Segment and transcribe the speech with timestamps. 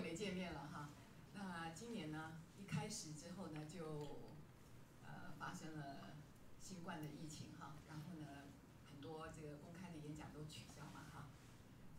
[0.00, 0.88] 久没见面了哈。
[1.34, 4.32] 那今年呢，一开始之后呢，就
[5.04, 6.16] 呃发生了
[6.58, 8.48] 新冠的疫情哈，然后呢，
[8.88, 11.28] 很多这个公开的演讲都取消嘛哈。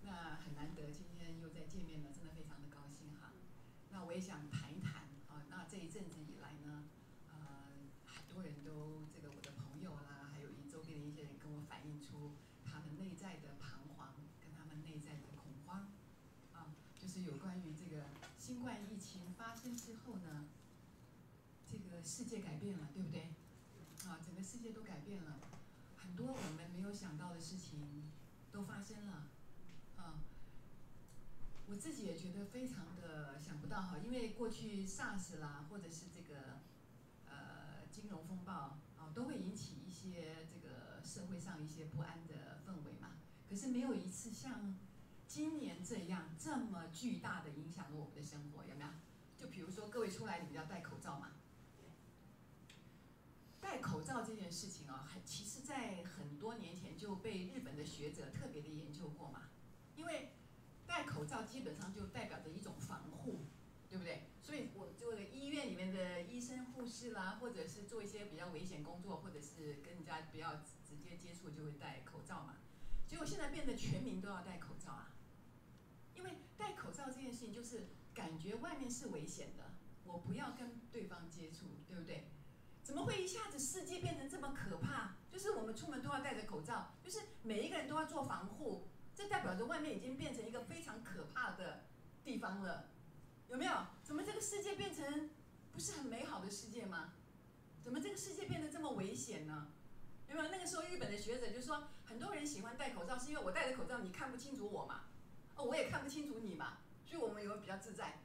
[0.01, 3.33] 那很难得今天又再见面了，真的非常的高兴哈。
[3.91, 6.89] 那我也想谈一谈啊，那这一阵子以来呢，
[7.29, 12.33] 呃，很多人都这个我的朋友啦，还有一周边的一些人跟我反映出
[12.65, 15.93] 他们内在的彷徨跟他们内在的恐慌
[16.51, 18.05] 啊，就是有关于这个
[18.37, 20.45] 新冠疫情发生之后呢，
[21.69, 23.33] 这世界改变了，对不对？
[24.05, 25.39] 啊，整个世界都改变了，
[25.97, 28.11] 很多我们没有想到的事情
[28.51, 29.27] 都发生了，
[29.97, 30.23] 啊。
[31.67, 36.59] 我自己也觉得非常的想不到哈，因为过去 SARS 啦，或者是这个
[37.29, 43.11] 呃金融风暴啊，都会引起一些这个社会上一些不安的氛围嘛。
[43.49, 44.75] 可是没有一次像
[45.27, 48.89] 今年这样这么巨大的影响了我们的生活，有没有？
[49.37, 51.31] 就比如说各位出来，你们要戴口罩嘛。
[53.71, 59.43] 戴口罩这件事情啊，很其实在很多年前就被日本的学者特别的研究过嘛，
[59.95, 60.33] 因为。
[60.87, 63.45] 戴口罩基本上就代表着一种防护，
[63.89, 64.23] 对不对？
[64.43, 72.57] 所以我这个医院里面的医生、护士啦，或者是做一些比较危险工作，或者是跟人家比较直接接触，就会戴口罩嘛。
[73.07, 75.15] 结果现在变得全民都要戴口罩啊，
[76.13, 79.71] 因为戴口罩这件事情就是感觉外面是危险的，
[80.03, 82.30] 我不要跟对方接触，对不对？
[82.91, 85.13] 怎么会一下子世界变成这么可怕？
[85.31, 88.89] 就是我们出门都要戴着口罩，就是每一个人都要做防护。
[89.15, 91.85] 这代表着外面已经变成一个非常可怕的
[92.25, 92.89] 地方了，
[93.47, 93.71] 有没有？
[94.03, 95.29] 怎么这个世界变成
[95.71, 97.13] 不是很美好的世界吗？
[97.81, 99.69] 怎么这个世界变得这么危险呢？
[100.27, 100.49] 有没有？
[100.51, 105.05] 那个时候日本的学者就说，很多人喜欢戴口罩，是因为我戴着口罩你看不清楚我嘛，
[105.55, 108.19] 哦，我也看不清楚你嘛，所以我们有比较自在。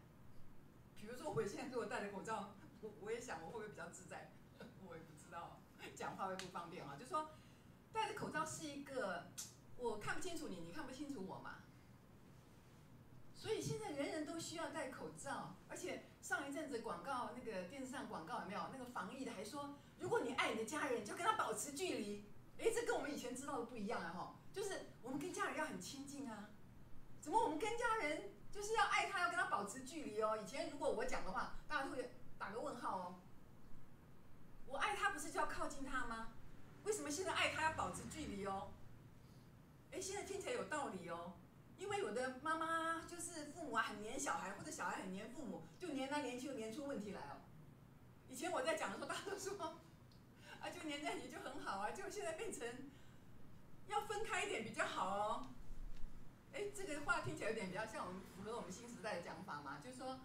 [0.97, 4.33] 比如说我现在如果戴着口罩，我我也想我会不会比较自在？
[5.97, 6.95] 讲话会不方便啊。
[6.97, 7.31] 就说
[7.93, 9.33] 戴着口罩是一个。
[9.79, 11.57] 我看不清楚你，你看不清楚我嘛？
[13.35, 18.61] 所以现在人人都需要戴口罩，而且上一阵子广告那个电视上广告有没有？
[18.73, 22.25] 那个防疫的还说，如果你爱你的家人，就跟他保持距离。
[22.59, 24.15] 哎，这跟我们以前知道的不一样啊！
[24.17, 26.49] 哈，就是我们跟家人要很亲近啊。
[27.21, 30.39] 怎么我们跟家人就是要爱他，要跟他保持距离哦？
[30.43, 33.21] 以前如果我讲的话，大家会打个问号哦。
[34.77, 36.35] 我爱他不是就要靠近他吗？
[36.85, 38.69] 为什么现在爱他要保持距离哦？
[39.91, 41.33] 哎，现在听起来有道理哦，
[41.79, 47.41] 因为有的妈妈就是父母啊很黏小孩，或者小孩很黏父母，就黏来黏去，黏出问题来哦。
[48.29, 49.57] 以前我在讲的时候，大家都说
[50.61, 52.69] 啊，就黏在一起就很好啊，就现在变成
[53.87, 55.47] 要分开一点比较好哦。
[56.53, 60.21] 哎，这个话听起来有点比较像我们符合我们新时代的讲法嘛，就是说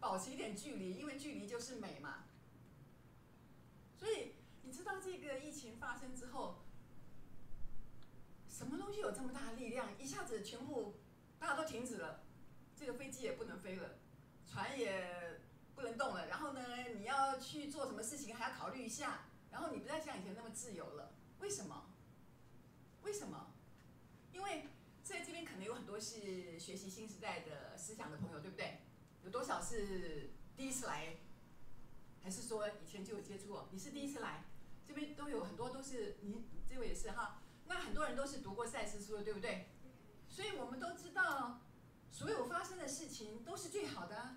[0.00, 2.24] 保持一点距离，因为距离就是美嘛。
[4.02, 4.32] 所以
[4.64, 6.64] 你知道这个疫情发生之后。
[8.48, 9.88] 什么东西有这么大的力量？
[9.98, 10.96] 一下子全部
[11.38, 12.22] 大家都停止了，
[12.76, 13.98] 这个飞机也不能飞了，
[14.44, 15.40] 船也
[15.74, 16.26] 不能动了。
[16.28, 16.60] 然后呢，
[16.96, 19.22] 你要去做什么事情还要考虑一下。
[19.50, 21.86] 然后你不再像以前那么自由了，为什么？
[23.02, 23.52] 为什么？
[24.32, 24.66] 因为
[25.02, 28.78] 在这边可能有很多是学习新时代的思想的朋友，对不对？
[29.24, 31.16] 有多少是第一次来？
[32.22, 33.68] 还是说以前就有接触过？
[33.72, 34.44] 你是第一次来？
[34.86, 37.40] 这边都有很多都是你这位也是哈。
[37.66, 39.68] 那很多人都是读过赛斯书的，对不对？
[40.28, 41.60] 所以我们都知道，
[42.10, 44.36] 所有发生的事情都是最好的，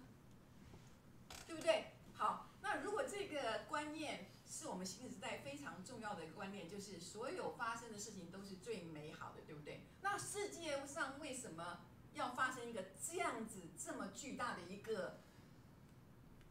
[1.48, 1.94] 对不对？
[2.14, 9.82] 好，那如果这个观念是我们新时代非常重要的一个观念，就是所有发生的事情都是最美好的，对不对？
[10.02, 11.80] 那世界上为什么
[12.14, 15.20] 要发生一个这样子这么巨大的一个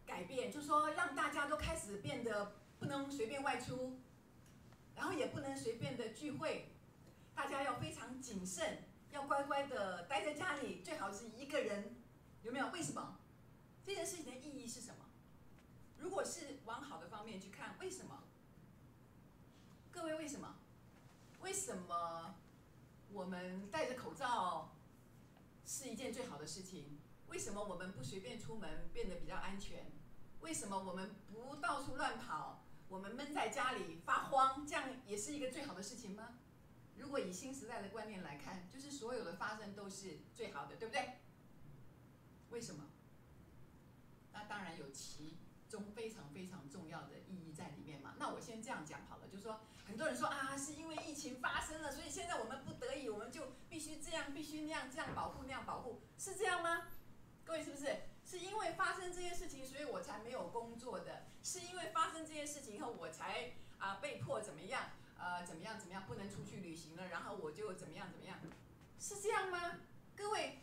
[0.06, 0.50] 改变？
[0.50, 3.98] 就说，让大家都开始变得不能随便外出。
[4.97, 6.72] 然后也不能随便的聚会，
[7.34, 11.97] 大家要非常谨慎，要乖乖的待在家里，最好是一个人，
[12.43, 12.70] 有没有？
[12.70, 13.19] 为什么？
[13.84, 15.06] 这件事情的意义是什么？
[15.99, 18.23] 如果是往好的方面去看，为什么？
[19.90, 20.55] 各位为什么？
[21.40, 22.37] 为什么
[23.11, 24.76] 我们戴着口罩
[25.67, 27.00] 是一件最好的事情？
[27.26, 29.90] 为什么我们不随便出门变得比较安全？
[30.44, 32.61] 为什么我们不到处乱跑？
[32.87, 36.35] 我们闷在家里发慌，这样也是一个最好的事情吗？
[36.99, 41.14] 如果以新时代的观念来看，就是所有的发生都是最好的，对不对？
[42.50, 42.91] 为什么？
[44.35, 48.14] 那当然有其中非常非常重要的意义在里面嘛。
[48.19, 56.88] 那我先这样讲好了，就是说，很多人说啊，是因为疫情发生了，所以现在我们不得已，我们就必须这样，必须那样，这样保护那样保护，是这样吗？
[57.47, 57.97] 各位是不是？
[58.34, 61.22] 是因为发生这件事情所以我才没有工作的。
[61.44, 68.40] 是因为发生这件事情以后我才啊被迫怎么样呃怎么样怎么样不能出去旅行了然后我就怎么样怎么样。
[68.98, 69.78] 是这样吗？
[70.16, 70.58] 各位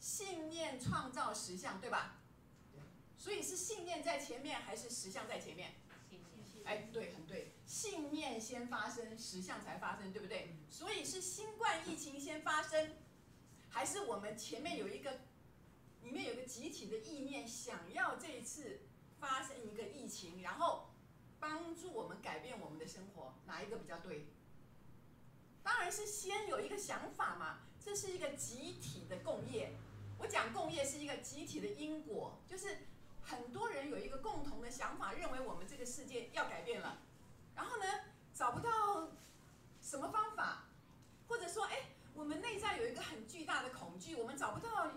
[0.00, 2.16] 信念创造实像对吧？
[3.16, 5.74] 所以是信念在前面还是实像在前面？
[6.64, 7.52] 哎对很对。
[7.64, 10.56] 信念先发生实像才发生对不对？
[10.68, 12.96] 所以是新冠疫情先发生
[13.68, 15.20] 还是我们前面有一个
[16.02, 18.80] 里面有个集体的意念，想要这一次
[19.18, 20.90] 发生一个疫情，然后
[21.38, 24.26] 帮助我们改变我们的生活，哪一个比较对？
[25.62, 29.72] 当然是先有一个想法嘛，这是一个集体的共业。
[30.18, 32.76] 我讲共业是一个集体的因果，就是。
[33.22, 36.98] 很多人有一个共同的想法，认为我们这个世界要改变了，
[37.54, 37.84] 然后呢，
[38.34, 39.10] 找不到
[39.80, 40.64] 什么方法，
[41.28, 44.90] 或者说，哎，我们内在有一个很巨大的恐惧，我们找不到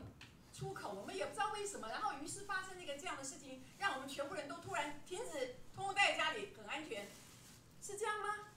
[0.53, 7.07] 出口，我们也不知道为什么，然后于是发生了一个这样的事情，让我们全部人都突然停止，通通待在家里，很安全，
[7.81, 8.50] 是这样吗？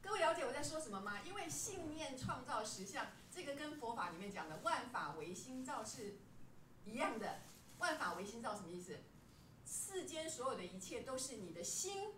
[0.00, 1.20] 各位了解我在说什么吗？
[1.24, 6.18] 因为信念创造实相，这个跟佛法里面讲的万法唯心造是
[6.84, 7.40] 一样的。
[7.78, 8.96] 万法唯心造什么意思？
[9.66, 12.14] 世间所有的一切都是你的心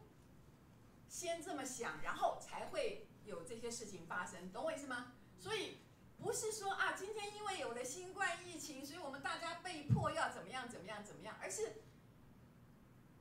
[1.08, 5.14] 先这么想，然后才会有这些事情发生，懂我意思吗？
[5.38, 5.78] 所以
[6.20, 11.82] 不是说啊，今天因为有了新冠疫情，所以我们大家被迫要怎么样怎么样怎么样，而是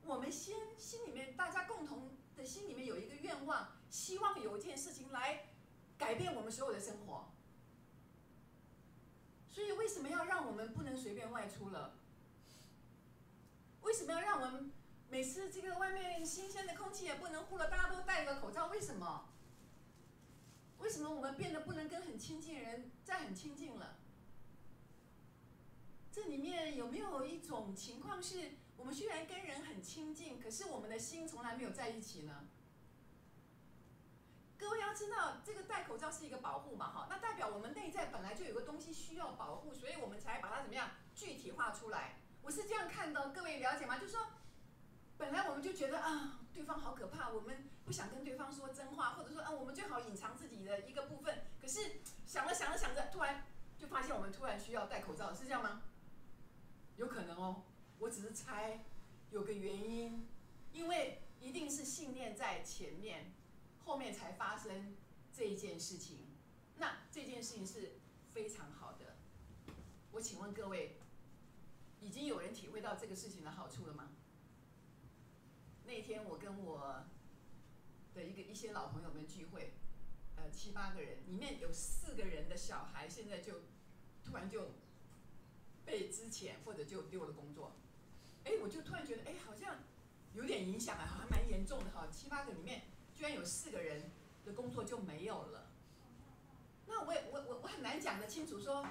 [0.04, 5.46] 我们先心里面大家共同的心里面有一个愿望，希望有一件事情来
[5.96, 7.32] 改变我们所有的生活。
[9.48, 11.94] 所以为什么要让我们不能随便外出了？
[13.82, 14.72] 为什么要让我们
[15.08, 18.66] 每次这个外面新鲜的空气也不能呼了，大家都戴个口罩？
[18.66, 19.27] 为什么？
[20.78, 23.96] 为什么我们变得不能跟很亲近的人再很亲近了？
[26.10, 32.48] 这里面有没有一种情况是，我们虽然跟人很亲近，可是我们的心从来没有在一起呢？
[34.58, 42.16] 各位要知道，这个戴口罩是一个保护嘛，哈，那代表我们内在本来就有个东西需要保护，所以我们才把它怎么样具体化出来。
[42.42, 43.98] 我是这样看的，各位了解吗？
[43.98, 44.26] 就是说，
[45.16, 51.38] 本来我们就觉得啊，对方好可怕，我们不想跟对方说真话，或者说啊，我们最好隐藏自己的一个部分。
[51.58, 53.46] 可是想着想着想着，突然
[53.78, 55.80] 就发现我们突然需要戴口罩，是这样吗？
[56.96, 57.62] 有可能哦，
[57.98, 58.84] 我只是猜，
[59.30, 60.28] 有个原因，
[60.70, 63.32] 因为一定是信念在前面，
[63.86, 64.94] 后面才发生
[65.32, 66.26] 这一件事情。
[66.76, 67.94] 那这件事情是
[68.30, 69.16] 非常好的，
[70.12, 70.98] 我请问各位。
[72.00, 74.10] 已经有人体会到这个事情的好处了吗？
[75.84, 77.04] 那天我跟我
[78.18, 79.74] 的一个一些老朋友们聚会，
[80.34, 83.60] 呃七八个人，里面有四个人的小孩现在就
[84.24, 84.72] 突然就
[85.84, 87.76] 被之前或者就丢了工作，
[88.44, 89.76] 哎，我就突然觉得哎好像
[90.34, 92.08] 有点影响啊，还蛮严重的哈。
[92.10, 92.82] 七八个里面
[93.14, 94.10] 居然有四个人
[94.44, 95.70] 的工作就没有了，
[96.88, 98.84] 那我也我我我很难讲得清楚说。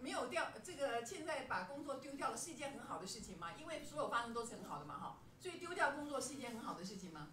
[0.00, 3.54] 没有掉这个，现在把工作丢掉了是一件很好的事情吗？
[3.58, 7.30] 因为所有发生都是很好的嘛，哈，所以丢掉工作是一件很好的事情吗？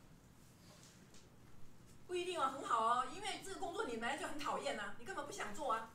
[2.16, 5.92] 不一定哦，很好哦，因为这个工作你本来就很讨厌呐，你根本不想做啊，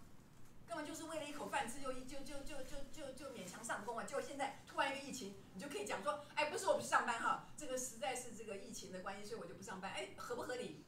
[0.69, 10.85] 根本就是为了一口饭吃就一就就就就就就勉强上工啊，结果现在突然一个疫情，你就可以讲说，哎，不是我不上班哈，这个实在是这个疫情的关系，所以我就不上班，哎，合不合理？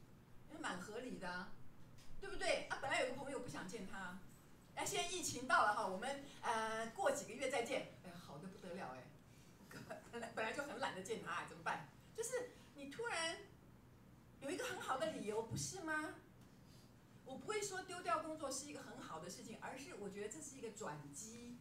[0.50, 1.50] 也蛮合理的，啊
[2.20, 2.66] 对不对？
[2.68, 4.18] 啊，本来有个朋友不想见他。
[4.74, 7.94] 哎，现在疫情到了哈，我们呃过几个月再见。
[8.04, 9.02] 哎，好的不得了哎，
[10.12, 11.88] 本来本来就很懒得见他，怎么办？
[12.14, 13.38] 就是你突然
[14.42, 16.16] 有一个很好的理由，不是吗？
[17.24, 21.56] 我不会说丢掉工作是一个很好的事情，而是我觉得这是一个转机。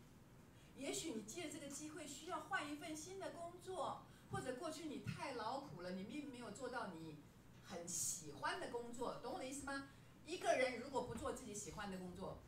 [0.75, 7.19] 也许你借这个机会需要换一份新的工作，或者过去你太劳苦了，你并没有做到你
[7.63, 9.89] 很喜欢的工作，懂我的意思吗？
[10.25, 12.41] 一个人如果不做自己喜欢的工作，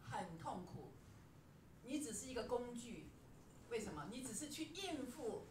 [0.00, 0.92] 很痛苦，
[1.82, 3.10] 你只是一个工具，
[3.68, 4.08] 为什么？
[4.10, 5.46] 你只是去应付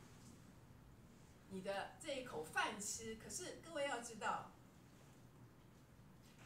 [1.54, 3.16] 你的这一口饭吃。
[3.16, 4.52] 可是各位要知道，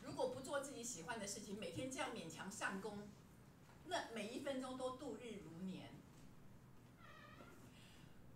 [0.03, 3.07] 如果不做自己喜欢的事情，每天这样勉强上工，
[3.85, 5.89] 那每一分钟都度日如年。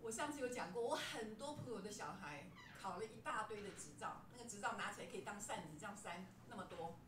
[0.00, 2.46] 我上次有讲过，我很多朋友的小孩
[2.80, 6.98] 考了一大堆的执照，那个执照拿起来可以当扇子这样扇那么多。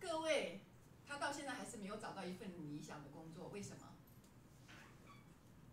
[0.00, 0.62] 各位。
[1.10, 3.94] 他到现在还是没有找到一份理想的工作，为什么？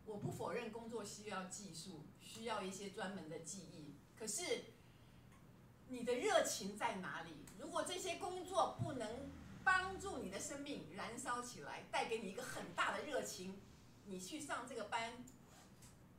[0.06, 2.06] 我不否认工作需要技术，
[2.36, 4.66] 需要一些专门的技艺，可是
[5.88, 7.32] 你的热情在哪里？
[7.58, 9.32] 如果这些工作不能
[9.64, 13.62] 帮助你的生命燃烧起来，带给你一个很大的热情，
[14.04, 15.24] 你去上这个班，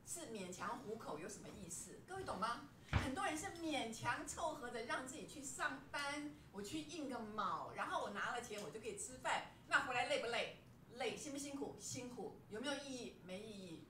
[0.07, 1.99] 是勉强糊口有什么意思？
[2.07, 2.67] 各位懂吗？
[2.91, 9.51] 很多人是勉强凑合着让自己去上班，我去应个卯，然后我拿了钱我就可以吃饭。
[9.67, 10.57] 那回来累不累？
[10.95, 11.75] 累，辛不辛苦？
[11.79, 12.39] 辛苦。
[12.49, 13.13] 有没有意义？
[13.23, 13.83] 没意义。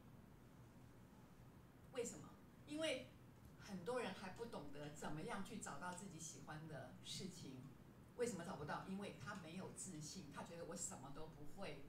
[2.78, 3.08] 因为
[3.60, 7.64] 很多人还不懂得怎么样去找到自己喜欢的事情。
[8.18, 8.86] 为什么找不到？
[8.88, 11.82] 因为他没有自信，他觉得我什么都不会。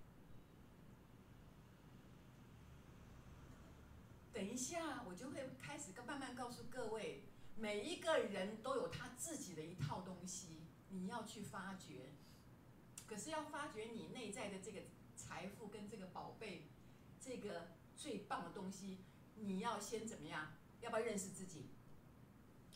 [4.33, 12.12] 等一下，我就会开始跟慢慢告诉各位，每一个人都有他自己的一套东西，你要去发掘。
[13.07, 14.80] 可是要发掘你内在的这个
[15.16, 16.71] 财富跟这个宝贝，
[17.21, 19.00] 这个最棒的东西，
[19.35, 20.52] 你要先怎么样？
[20.80, 21.66] 要不要认识自己？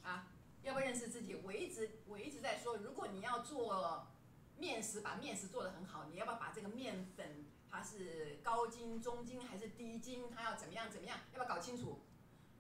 [0.03, 0.29] 啊？
[0.63, 1.35] 要不要认识自己？
[1.35, 4.07] 我一直我一直在说，如果你要做
[4.57, 10.31] 面食，把面食做得很好，你要不要把这个面粉它是高筋、中筋还是低筋？
[10.31, 11.19] 它要怎么样怎么样？
[11.33, 12.01] 要不要搞清楚？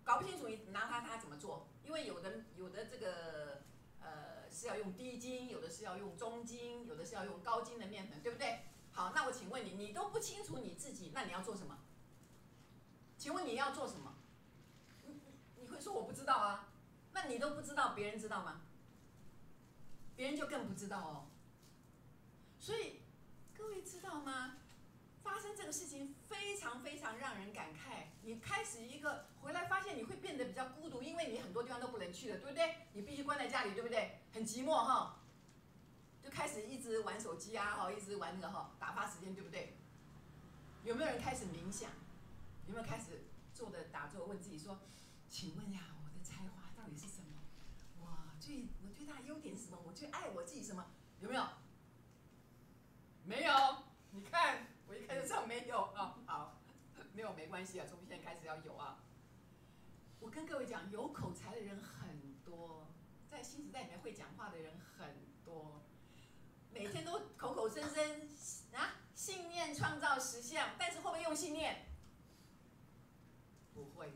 [0.02, 1.68] 搞不清楚，你拿它它怎么做？
[1.84, 3.62] 因为有的有的这个
[4.00, 8.64] 呃是要用低筋，有的是要用中筋，有的是要用高筋的面粉，对不对？
[8.90, 11.78] 好，那我请问你，你都不清楚你自己，那你要做什么？
[13.16, 14.11] 请问你要做什么？
[15.82, 16.68] 说我不知道啊？
[17.12, 18.62] 那你都不知道，别人知道吗？
[20.14, 21.26] 别人就更不知道哦。
[22.60, 23.00] 所以
[23.56, 24.56] 各位知道吗？
[25.22, 28.06] 发生这个事情非常非常让人感慨。
[28.22, 32.76] 你开始一个回来，发现你会变得比较孤独，因为你很多地方都不能去了，对不对？
[32.92, 34.20] 你必须关在家里，对不对？
[34.32, 35.16] 很寂寞哈。
[36.22, 39.76] 就开始一直玩手机啊，哈，一直玩那个哈，打发时间，对不对？
[40.84, 41.90] 有没有人开始冥想？
[42.68, 44.78] 有没有开始坐的打坐，问自己说
[45.32, 47.40] ：“请问呀？”我的才华到底是什么？
[47.98, 49.78] 我，最我最大的优点是什么？
[49.82, 50.84] 我最爱我自己什么？
[51.20, 51.42] 有没有？
[53.24, 53.52] 没有？
[54.10, 56.18] 你看，我一开始唱没有啊。
[56.28, 56.60] 好，
[57.14, 58.98] 没有没关系啊，从现在开始要有啊。
[60.20, 62.86] 我跟各位讲，有口才的人很多，
[63.30, 65.82] 在新时代里面会讲话的人很多，
[66.70, 68.28] 每天都口口声声
[68.74, 71.86] 啊，信念创造实相，但是会不会用信念？
[73.72, 74.12] 不会。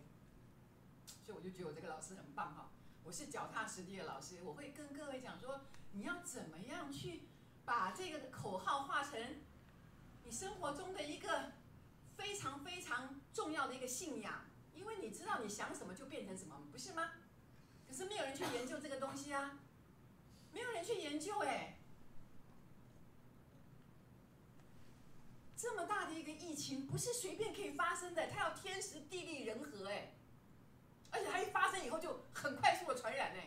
[1.27, 2.71] 所以我就觉得我这个老师很棒哈，
[3.03, 7.23] 我是脚踏实地的老师，我会跟各位讲说，你要怎么样去
[7.65, 9.43] 把这个口号化成
[10.23, 11.55] 你生活中的一个
[12.17, 17.11] 非常非常重要的一个信仰，因为你知道你想什么就变成什么，不是吗？
[17.89, 19.59] 可是没有人去研究这个东西啊，
[20.53, 21.81] 没有人去研究哎，
[25.57, 30.13] 这么大的一个疫情不是随便可以发生的，它要天时地利人和哎。
[31.17, 33.41] 而且它一发生以后就很快速的传染呢，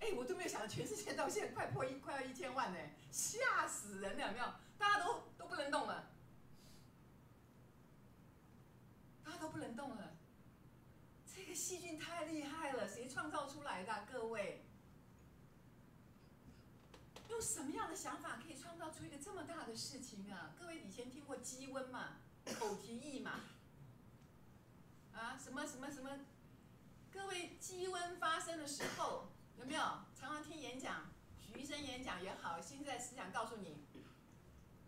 [0.00, 2.78] 哎，我都没有想到全世界到现在快破一快要一千万呢，
[3.12, 4.46] 吓死人了，有没有？
[4.78, 6.08] 大家都都不能动了，
[9.22, 10.16] 大家都不能动了，
[11.26, 14.06] 这个细菌太厉害了，谁创造出来的？
[14.10, 14.64] 各位，
[17.28, 20.54] 用什么样的想法可以创造出一个这么大的事情啊？
[20.58, 22.16] 各位以前听过鸡瘟嘛，
[22.58, 23.42] 口蹄疫嘛，
[25.12, 26.10] 啊，什么什么什么？
[27.20, 29.80] 各位，鸡瘟发生的时候，有没有
[30.18, 31.10] 常常听演讲？
[31.38, 33.84] 许医生演讲也好，现在思想告诉你，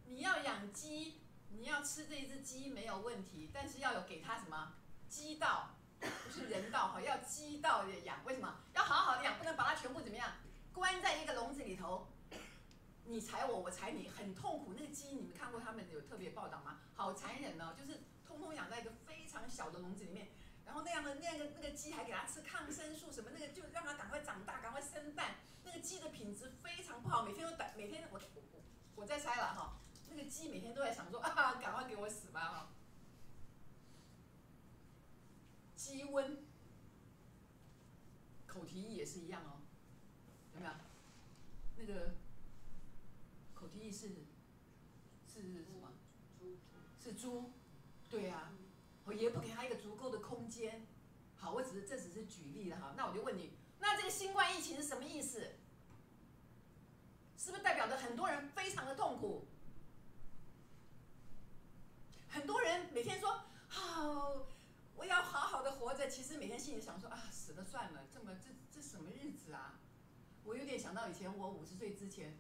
[0.07, 1.21] 你要养鸡，
[1.51, 4.73] 你要吃这只鸡没有问题，但是要有给它什么
[5.11, 8.25] 鸡道，不是人道哈，要鸡道的养。
[8.25, 8.61] 为什么？
[8.75, 10.33] 要好好的养，不能把它全部怎么样，
[10.73, 12.09] 关在一个笼子里头，
[13.05, 14.73] 你踩我，我踩你，很痛苦。
[14.75, 16.81] 那个鸡，你们看过他们有特别报道吗？
[16.95, 20.29] 好残忍哦，就是通通养在一个非常小的笼子里面。
[20.65, 25.37] 然后那样的那个那个鸡还给它吃抗生素什么，那个就让它赶快长大，赶快生蛋。
[25.65, 28.63] 那个鸡的品质非常不好，每天都打，每天我我
[28.97, 29.77] 我在猜了哈，
[30.09, 32.69] 那个鸡每天都在想说啊，赶快给我死吧哈。
[35.77, 36.39] 鸡瘟，
[38.47, 39.61] 口蹄疫也是一样哦，
[40.55, 40.73] 有没有？
[41.77, 42.15] 那个
[43.55, 44.09] 口蹄疫是
[45.27, 45.93] 是什么？
[46.99, 47.53] 是猪，
[48.09, 48.53] 对呀。
[49.05, 49.62] 我也不给他
[51.53, 52.95] 我只是这只是举例了哈。
[52.97, 55.53] 那我就问你，那这个新冠疫情是什么意思？
[57.37, 59.47] 是不是代表着很多人非常的痛苦？
[62.29, 64.47] 很多人每天说好，
[64.95, 69.79] 我要好好的活着，其实每天心里想说啊，死了算了，这么这这什么日子啊？
[70.45, 72.39] 我有点想到以前我五十岁之前，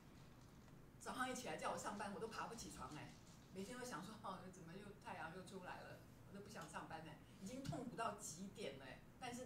[1.01, 3.13] 早上一起来叫我上班，我都爬不起床哎，
[3.53, 5.99] 每天都想说哦，怎么又太阳又出来了？
[6.29, 9.02] 我都不想上班呢，已经痛苦到极点了，但是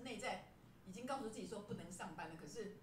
[0.07, 0.45] 内在
[0.87, 2.37] 已经告诉自己说不能上班了。
[2.41, 2.77] 可是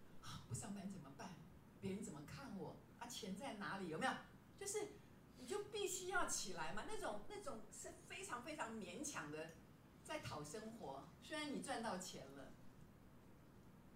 [0.50, 1.34] 不上班怎么办？
[1.80, 2.76] 别人怎么看我？
[3.00, 3.88] 啊，钱在哪里？
[3.88, 4.12] 有没有？
[4.60, 4.90] 就是
[5.38, 6.84] 你就必须要起来嘛。
[6.86, 9.52] 那种那种是非常非常勉强的
[10.04, 12.52] 在讨生活，虽然你赚到钱了，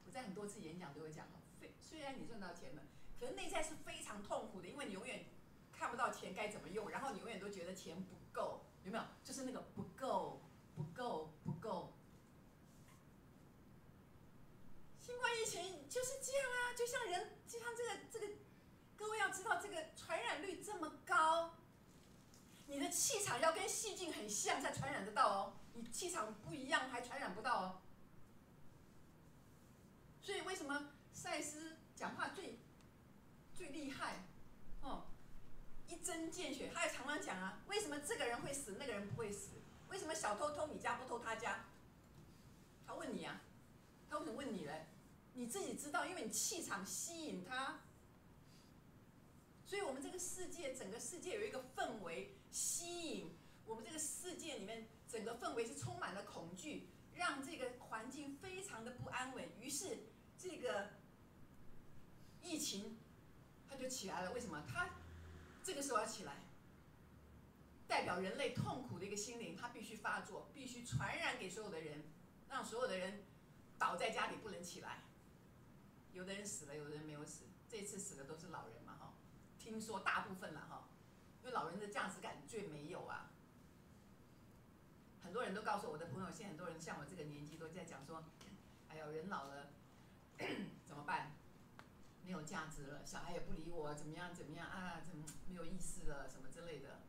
[0.06, 2.84] 我在很多次演讲都会讲哈，非虽然你赚到钱了，
[3.20, 5.26] 可是内在是非常痛苦的，因为你永远
[5.72, 9.04] 看不到钱该怎么用，然后你永远都觉得钱不够，有没有？
[9.24, 10.42] 就是那个，不够，
[10.74, 11.94] 不够。
[15.00, 18.28] 新冠疫情就是这样啊，就像人，就像这个这个，
[18.96, 21.56] 各位要知道，这个传染率这么高，
[22.68, 25.54] 你的气场要跟细菌很像才传染得到哦。
[25.74, 27.82] 你气场不一样还传染不到哦。
[30.22, 32.60] 所以为什么赛斯讲话最
[33.56, 34.24] 最厉害？
[34.82, 35.08] 哦，
[35.88, 36.70] 一针见血。
[36.72, 39.50] 他也常常讲啊，为什么这个人会死，那个人不会死？
[39.90, 41.66] 为什么小偷偷你家不偷他家？
[42.86, 43.42] 他问你啊，
[44.08, 44.86] 他为什么问你嘞？
[45.38, 47.82] 你自己知道，因为你气场吸引他。
[49.64, 54.88] 所以我们这个世界，整个世界有一个氛围吸引我们这个世界里面。
[55.08, 59.48] 整个氛围是充满了恐惧，让这个环境非常的不安稳。
[59.58, 60.00] 于是，
[60.38, 60.90] 这个
[62.42, 62.98] 疫情
[63.70, 64.34] 它就起来了。
[64.34, 64.66] 为什么？
[64.68, 64.90] 它
[65.64, 66.44] 这个时候要起来，
[67.88, 72.04] 代表人类痛苦的一个心灵，它必须发作，必须传染给所有的人，
[72.50, 73.24] 让所有的人
[73.78, 75.04] 倒在家里不能起来。
[76.18, 77.44] 有的人死了，有的人没有死。
[77.70, 79.14] 这次死的都是老人嘛，哈，
[79.60, 80.90] 听说大部分了，哈，
[81.42, 83.30] 因为老人的价值感最没有啊。
[85.22, 88.24] 很多人都告诉我的朋友，现在很多人像我这个年纪都在讲说
[88.90, 89.68] ：“哎呦，人老了
[90.84, 91.34] 怎么办？
[92.24, 95.00] 没有价值了，小孩也不理我，怎么样怎么样啊？
[95.06, 96.28] 怎么没有意思了？
[96.28, 97.02] 什么之类的。”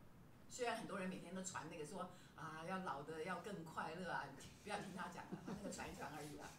[0.51, 4.25] 虽然很多人每天都传那个说啊，要老的要更快乐啊，
[4.61, 6.51] 不要听他讲了，他那个传一传而已啦。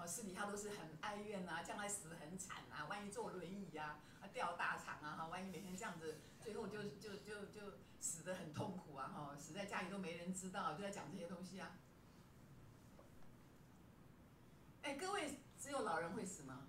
[0.00, 7.60] 哦，私底下都是很哀怨呐，将来死很惨啊，万一坐轮椅呀，啊掉大肠啊，哈，万一每天这样子，最后就就就就。
[8.02, 9.08] 死的很痛苦啊！
[9.08, 11.76] 哈，死在家里都没人知道，就在讲这些东西啊。
[14.80, 16.68] 哎，各位，只有老人会死吗？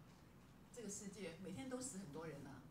[0.74, 2.62] 这个世界每天都死很多人啊。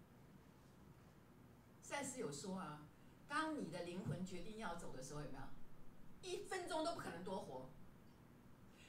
[1.81, 2.83] 赛斯有说啊，
[3.27, 5.45] 当你的灵魂决定要走的时候，有没有？
[6.21, 7.71] 一分钟都不可能多活。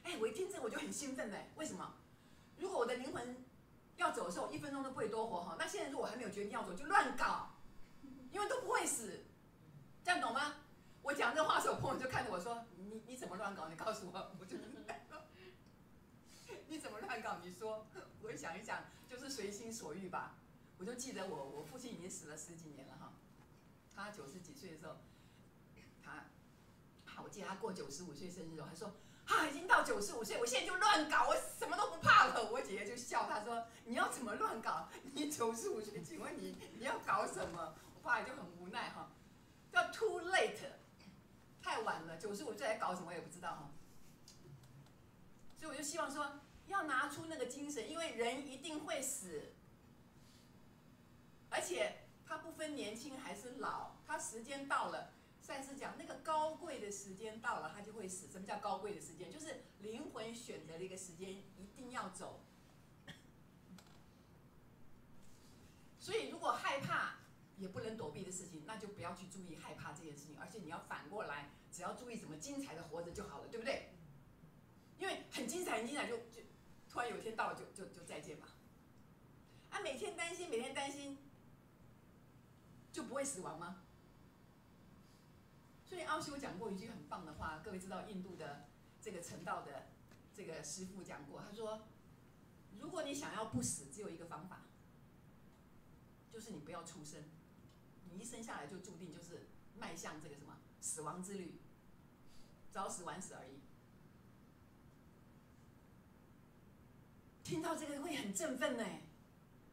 [0.04, 1.94] 哎，我一听这我就很兴奋嘞，为什么？
[2.58, 3.44] 如果我的灵魂
[3.96, 7.50] 要走的时候，一分钟都不会多活哈，那现在如果还没有决定要走，就乱搞，
[8.30, 9.24] 因为都不会死。
[10.04, 10.56] 这样懂吗？
[11.02, 13.68] 我讲这话的时，候朋友就看着我说：“你你怎么乱搞？
[13.68, 14.56] 你告诉我。”我就
[16.68, 17.38] 你怎么乱搞？
[17.42, 17.86] 你说。
[18.22, 20.36] 我想一想，就是随心所欲吧。
[20.78, 23.12] 我就记得我我父亲已经死了十几年了哈。
[23.94, 24.96] 他九十几岁的时候，
[26.02, 26.24] 他，
[27.04, 28.92] 好，我记得他过九十五岁生日的时候，他说
[29.32, 34.88] ：“啊，已经到九十五岁，我现在就乱搞，我什么都不怕了。”我姐姐就笑他说：“你要怎么乱搞？
[35.14, 39.10] 你九十五岁，请问你你要搞什么？”我爸就很无奈哈。
[39.72, 40.58] 叫 too late，
[41.62, 43.70] 太晚了，九十五岁还搞什么我也不知道哈。
[45.58, 49.54] 所以我就希望说，要拿出那个精神，因为人一定会死，
[51.48, 58.28] 而且他不分年轻还是老，他时间到了，赛斯讲那个高贵的时间到了，他就会死。
[58.28, 59.30] 什么叫高贵的时间？
[59.30, 62.44] 就是灵魂选择了一个时间，一定要走。
[65.98, 67.20] 所以如果害怕。
[67.58, 73.90] 也不能躲避的事情，那就不要去注意害怕这件事情，而且你要反过来，只要注意怎么精彩的活着就好了，对不对？
[74.98, 76.42] 因为很精彩，很精彩，就就
[76.88, 78.48] 突然有一天到了，就就就再见吧。
[79.70, 81.16] 啊，每天担心，每天担心，
[82.90, 83.81] 就不会死亡吗？
[85.92, 88.64] 所以奥修讲过一句很棒的话，各位知道印度的
[88.98, 89.88] 这个成道的
[90.34, 91.82] 这个师傅讲过，他说，
[92.80, 94.62] 如果你想要不死，只有一个方法，
[96.32, 97.22] 就是你不要出生。
[98.10, 101.60] 你一生下来就注定就是迈向这个什么死亡之旅，
[102.70, 103.60] 早死晚死而已。
[107.44, 108.84] 听到这个会很振奋呢，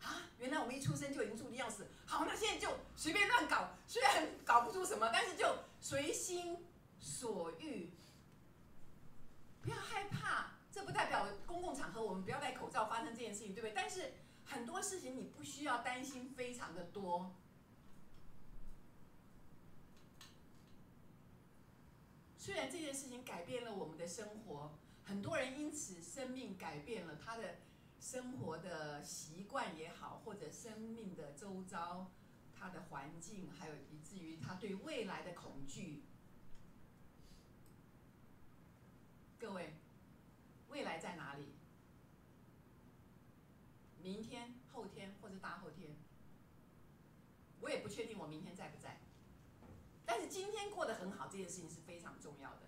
[0.02, 1.88] 啊，原来我们一出生就已经注定要死。
[2.06, 5.46] 好，那现在就随便乱搞，虽然搞不出什么，但是就
[5.80, 6.66] 随心
[7.00, 7.92] 所欲，
[9.62, 10.54] 不要害怕。
[10.72, 13.74] 这不代表公共场合我们不要戴口罩发生这件事情，对不对？
[13.74, 14.14] 但是
[14.46, 17.36] 很多事情你不需要担心，非常的多。
[22.38, 27.58] 虽然这件事情改变了我们的生活，很多人因此生命改变了他的
[28.00, 32.12] 生活的习惯也好，或者生命的周遭、
[32.60, 36.04] 他的环境，还有以至于他对未来的恐惧。
[39.40, 39.74] 各位，
[40.68, 41.54] 未来在哪里？
[44.02, 45.96] 明天、后天或者大后天？
[47.62, 49.00] 我也不确定我明天在不在。
[50.06, 52.62] 但是今天过得很好，这件事情是非常重要的。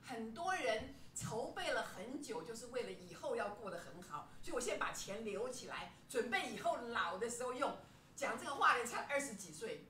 [0.00, 7.76] 很多人筹备了很久，就是为了以后要过得很好，所以我先把钱留起来，准备以后老的时候用。
[8.16, 9.84] 讲这个话的才二十几岁，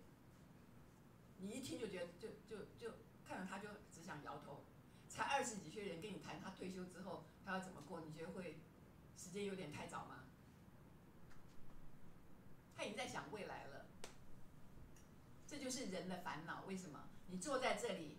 [1.38, 4.64] 你一听就觉得就就就看着他就只想摇头。
[5.08, 8.58] 才二十几岁人跟你谈他退休之后他要怎么过，你觉得会
[9.16, 10.24] 时间有点太早吗？
[12.76, 13.86] 他已经在想未来了。
[15.46, 17.08] 这就是人的烦恼，为什么？
[17.28, 18.18] 你坐在这里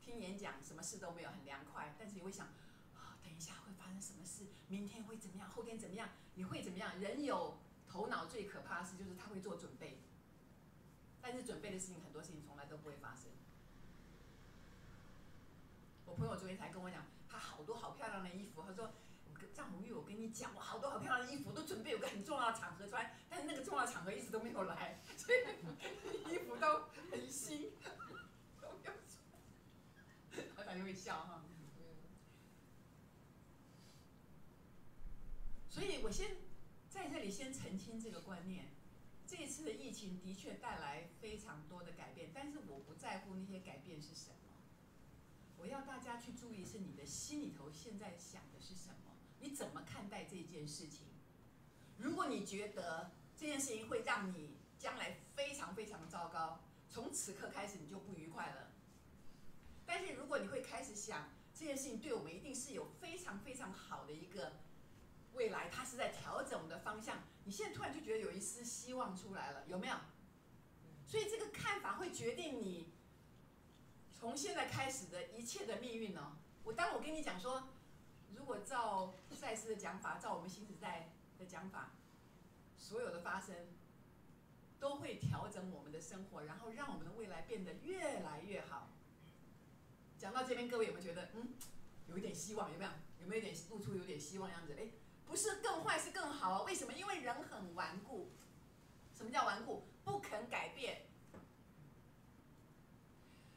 [0.00, 2.48] 听演讲，什么事都没有，很凉快，但是你会想，
[2.94, 4.48] 啊，等一下会发生什么事？
[4.66, 5.48] 明天会怎么样？
[5.48, 6.10] 后天怎么样？
[6.34, 7.00] 你会怎么样？
[7.00, 7.56] 人有
[7.94, 10.00] 头脑最可怕的事就是他会做准备，
[11.22, 13.30] 但是准备的事情很多事情从来都不会发生。
[16.04, 18.90] 我朋友昨天才跟我讲，他好多好漂亮的衣服，他说。
[19.52, 27.70] 张红玉，我跟你讲，我好多好漂亮的衣服都准备有个很重要的场合穿，但是那个重要场合一直都没有来， 所以衣服都很新，
[28.60, 30.44] 都没有穿。
[30.56, 31.44] 老板就会笑哈。
[35.68, 36.36] 所以我先
[36.94, 38.66] 在这里先澄清这个观念，
[39.26, 44.54] 这一次的疫情的确带来非常多的改变，但是我不在乎那些改变是什么，
[45.58, 49.16] 我要大家去注意是你的心里头现在想的是什么。
[49.40, 51.08] 你怎么看待这件事情？
[51.98, 58.70] 如果你觉得这件事情会让你将来非常非常糟糕，从此刻开始你就不愉快了。
[59.84, 64.52] 但是如果你会开始想这件事情对我们一定是有非常非常好的一个
[65.34, 69.96] 未来，它是在调整我们的方向，你现在突然就觉得有一丝希望出来了，有没有？
[71.06, 72.92] 所以这个看法会决定你
[74.12, 76.38] 从现在开始的一切的命运呢。
[76.64, 77.68] 我当我跟你讲说。
[78.36, 81.92] 如果照赛斯的讲法，照我们新时代的讲法，
[82.76, 83.54] 所有的发生
[84.80, 88.90] 都会调整我们的生活，然后让我们的未来变得越来越好。
[90.18, 91.54] 讲到这边，各位有没有觉得，嗯，
[92.08, 92.72] 有一点希望？
[92.72, 92.90] 有没有？
[93.20, 94.74] 有没有一点露出有点希望样子？
[94.76, 94.88] 哎，
[95.26, 96.62] 不是更坏，是更好啊？
[96.62, 96.92] 为什么？
[96.92, 98.30] 因为人很顽固。
[99.12, 99.86] 什么叫顽固？
[100.04, 101.06] 不肯改变。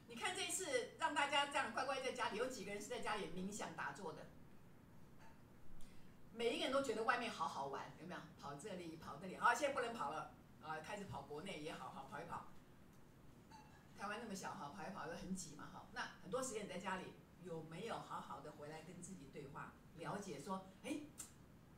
[0.07, 4.25] 你看这次让大家这样乖乖在家里，有几个人是在家里冥想打坐的？
[6.33, 8.21] 每一个人都觉得外面好好玩，有没有？
[8.39, 12.45] 跑这里跑那里，好，现在不能跑了，啊，开始跑国内也好好跑一跑。
[13.97, 15.87] 台湾那么小哈，跑一跑又很挤嘛哈。
[15.91, 21.01] 那很多时间你在家里有没有好好的回来跟自己对话，了解说，哎，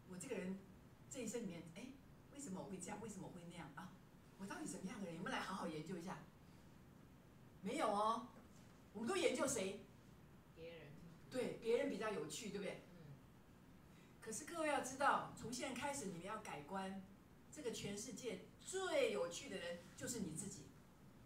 [0.10, 0.58] 我这个人
[1.10, 1.88] 这一生里面，哎，
[2.34, 3.00] 为什么我会这样？
[3.02, 3.92] 为什么我会那样啊？
[4.38, 5.16] 我到底什么样的人？
[5.16, 6.20] 你们来好好研究一下。
[7.62, 8.30] 没有哦，
[8.94, 9.86] 我们都研究谁？
[10.56, 10.88] 别人。
[11.30, 12.82] 对，别人比较有趣，对不对？
[14.22, 17.02] 可是各位要知道，从现在开始你们要改观。
[17.52, 20.68] 这个全世界最有趣的人就是你自己。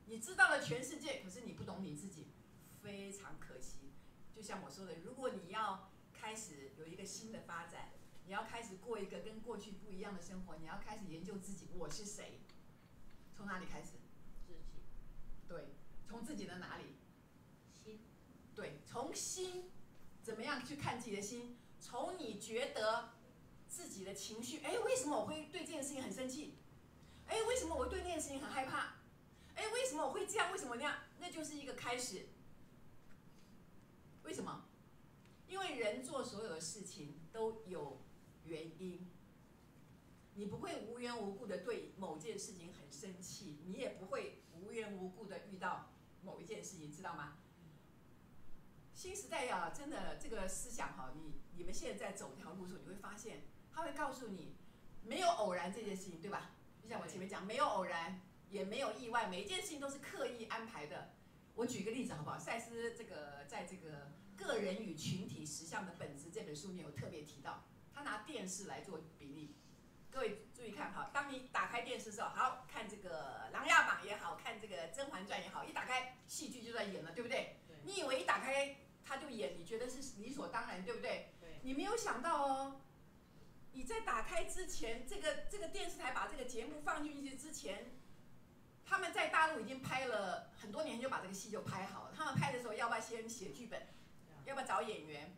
[0.06, 2.28] 你知道了全世界，可是你不懂你自己，
[2.82, 3.91] 非常可惜。
[4.36, 7.91] 就像我说的，如果你要开始有一个新的发展，
[8.25, 12.39] 你要开始过一个跟过去不一样的生活，你要开始研究自己，我是谁？
[13.36, 13.91] 从哪里开始？
[14.47, 14.83] 自己。
[15.47, 16.95] 对，从自己的哪里？
[17.83, 17.99] 心。
[18.55, 19.71] 对，从心，
[20.21, 21.57] 怎么样去看自己的心？
[21.79, 23.09] 从你觉得
[23.67, 26.55] 自己的情绪，哎，为什么我会对这件事情很生气？
[27.27, 28.95] 哎，为什么我会对那件事情很害怕？
[29.55, 30.51] 哎，为什么我会这样？
[30.51, 30.97] 为什么那样？
[31.19, 32.27] 那就是一个开始。
[34.23, 34.65] 为什么？
[35.47, 38.01] 因为人做所有的事情都有
[38.45, 39.10] 原因。
[40.36, 47.38] 你不会无缘无故的对某件事情很生气，你也不会无缘无故的遇到某一件事情，知道吗？
[48.93, 54.56] 新时代呀，真的这个思想哈，你你们现在走这条路时候，你会发现，他会告诉你，
[55.03, 56.56] 没有偶然这件事情，对吧？
[56.82, 61.13] 就像我前面讲，没有偶然，也没有意外，每一件事情都是刻意安排的。
[61.56, 62.39] 我举个例子好不好？
[62.39, 69.56] 赛斯这个在这个《个人与群体实相的本质》这本书里面有特别提到，他拿电视来做比例。
[70.10, 77.58] 各位注意看哈，当你打开电视的时候，好看这个《琅琊榜》也好看这个《甄嬛传》也好，一打开戏剧就在演了，对不对？
[77.84, 78.77] 你以为一打开。
[79.06, 81.34] 他就演，你觉得是理所当然，对不对？
[81.41, 81.60] 对。
[81.62, 82.82] 你没有想到哦，
[83.73, 87.91] 你在打开之前，这个这个电视台把这个节目放进去之前，
[88.86, 92.13] 他们在大陆已经拍了很多年，就把这个戏就拍好了。
[92.15, 93.89] 他们拍的时候，要不要先写剧本？
[94.45, 95.36] 要不要找演员？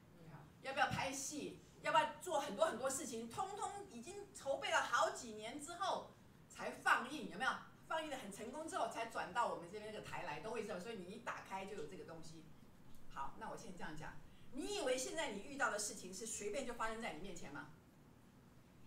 [0.62, 1.60] 要不要拍戏？
[1.86, 3.30] 要不要做很多很多事情？
[3.30, 6.16] 通通已经筹备了好几年之后
[6.50, 7.52] 才放映，有没有？
[7.88, 10.82] 放映的很成功之后，才转到我们这边这个台来，都会这样。
[10.82, 12.44] 所以你一打开就有这个东西。
[13.14, 14.18] 好，那我现在这样讲，
[14.54, 17.70] 你以为现在你遇到的事情是随便就发生在你面前吗？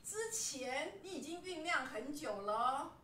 [0.02, 2.96] 之前你已经酝酿很久了。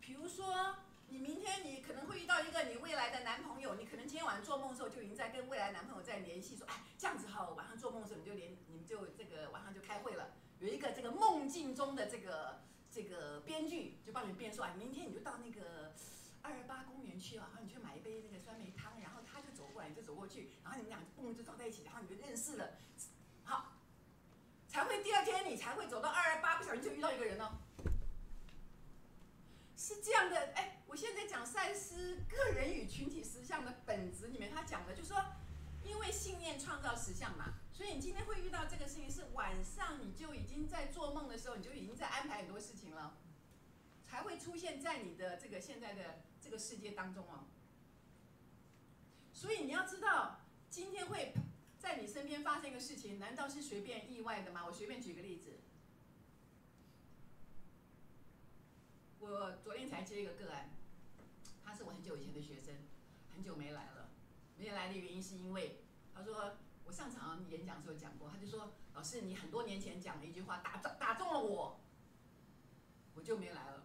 [0.00, 0.76] 比如说，
[1.10, 3.00] 你明天你可能会遇到一个你未来。
[3.10, 15.92] 的男朋友，你可能今天晚上做梦的时候就已经在跟未来男朋友在联系，说，哎，这样子哈，晚上做梦的时候你就连你们就这个晚上就开会了，有一个这个梦境中的这个这个编剧就帮你编说，啊，明天你就到那个
[16.42, 22.70] 二二八公园去啊，然后你去买一杯那个酸梅汤，然后他就走过来，你就走过去，然后你们俩蹦就撞在一起，然后你就认识了，
[23.42, 23.72] 好，
[24.68, 27.50] 才会第二天你才会走到二二八，不小心就遇到一个人哦。
[29.76, 35.24] 是这样的，哎，我现在讲赛斯个人与群体实相的本质里面，他讲的就是说，
[35.84, 43.16] 因为信念创造实相嘛，所以你今天会遇到这个事情，是晚上你就已经在做梦的时候，你就已经在安排很多事情了，
[44.04, 47.44] 才会出现在你的这个现在的这个世界当中哦。
[49.32, 51.32] 所以你要知道，今天会
[51.78, 54.66] 在你身边发生一个事情，难道是随便意外的吗？
[54.66, 55.60] 我随便举个例子。
[59.20, 60.70] 我昨天才接一个个案，
[61.70, 62.74] 他是我很久以前的学生，
[63.32, 64.10] 很久没来了。
[64.56, 71.80] 没来的原因是因为他说我上场演讲的时候讲过，他就说老师你很多年前讲的一句话打中打中了我，
[73.14, 73.84] 我就没来了。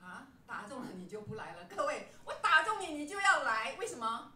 [0.00, 1.66] 啊，打中了你就不来了？
[1.66, 4.32] 各位，我打中你你就要来，为什么？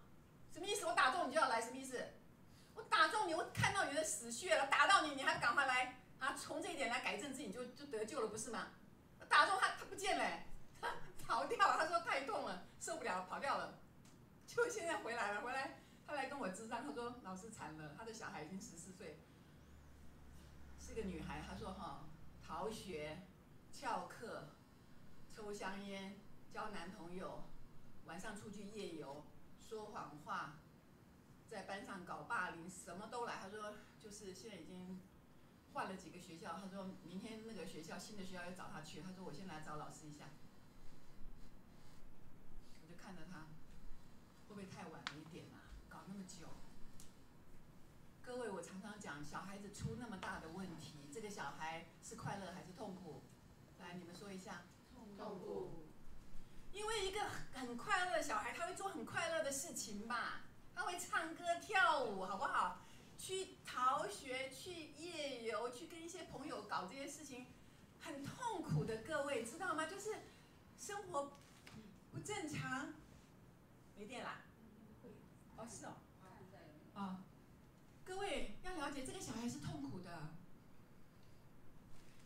[0.53, 0.85] 什么意思？
[0.85, 2.05] 我打中你就要来，什么意思？
[2.75, 6.35] 我打中你，我看到你的死穴了，打到你你还赶快来啊？
[6.35, 8.73] 从这一点来改正自己，就就得救了，不是吗？
[9.29, 10.43] 打中他，他不见了，
[11.31, 11.77] 逃掉了。
[11.79, 13.79] 他说太痛了，受不了，跑掉了。
[14.49, 19.21] 就现在回来了，回来他来跟我支招，他说老师惨了，他的小孩已经十四岁，
[20.77, 21.41] 是个女孩。
[21.49, 22.09] 他说哈，
[22.43, 23.29] 逃学、
[23.71, 24.49] 翘课、
[25.33, 26.19] 抽香烟、
[26.53, 27.45] 交男朋友、
[28.07, 29.25] 晚上出去夜游、
[29.57, 30.59] 说谎话，
[31.47, 33.39] 在班上搞霸凌，什么都来。
[33.41, 35.01] 他说就是现在已经。
[35.73, 40.25] 换了几个学校，他说明天那个学校新的学校要找他去，他说我先来找老师一下，
[43.11, 43.41] 看到他，
[44.47, 45.67] 会不会太晚了一点啊？
[45.89, 46.47] 搞那么久。
[48.23, 53.23] 各位，我常常讲，小孩子出那么大的问题，这个小孩是快乐还是痛苦？
[53.81, 54.63] 来，你们说一下。
[55.19, 55.87] 痛苦。
[56.73, 57.21] 因为一个
[57.53, 60.43] 很快乐的小孩，他会做很快乐的事情吧？
[60.73, 62.79] 他会唱歌跳舞，好不好？
[63.19, 67.49] 去逃学，去夜游，去跟一些朋友搞这些事情，
[67.99, 68.99] 很痛苦的。
[68.99, 69.87] 各位知道吗？
[69.87, 70.15] 就是
[70.79, 71.33] 生活
[72.13, 72.93] 不正常，
[74.01, 74.41] 没电啦。
[75.59, 75.93] 哦，是哦。
[76.95, 77.23] 啊，
[78.03, 80.31] 各位要了解，这个小孩是痛苦的。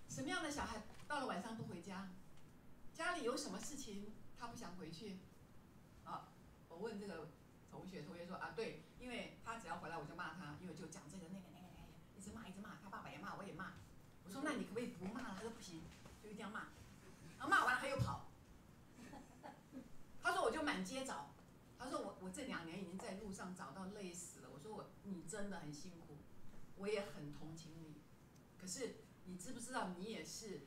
[0.08, 2.10] 什么样的小孩到了晚上不回家？
[2.94, 5.18] 家里有什么事情他不想回去？
[6.04, 6.28] 啊，
[6.68, 7.30] 我问这个
[7.72, 8.84] 同学，同学说啊，对。
[9.00, 13.72] 因为他只要回来我就骂他，因为就讲这个那个那个那个，一直骂一直骂，他爸爸也骂我也骂。
[14.24, 15.34] 我说那你可不可以不骂了？
[15.34, 15.82] 他说不行，
[16.22, 16.68] 就一定要骂。
[17.36, 18.28] 然后骂完了他又跑。
[20.22, 21.34] 他说我就满街找，
[21.78, 24.48] 他说我我这两年已经在路上找到累死了。
[24.52, 26.18] 我说我你真的很辛苦，
[26.76, 27.96] 我也很同情你。
[28.60, 30.60] 可是你知不知道你也是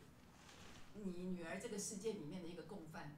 [0.94, 3.16] 你女儿这个世界里面的一个共犯？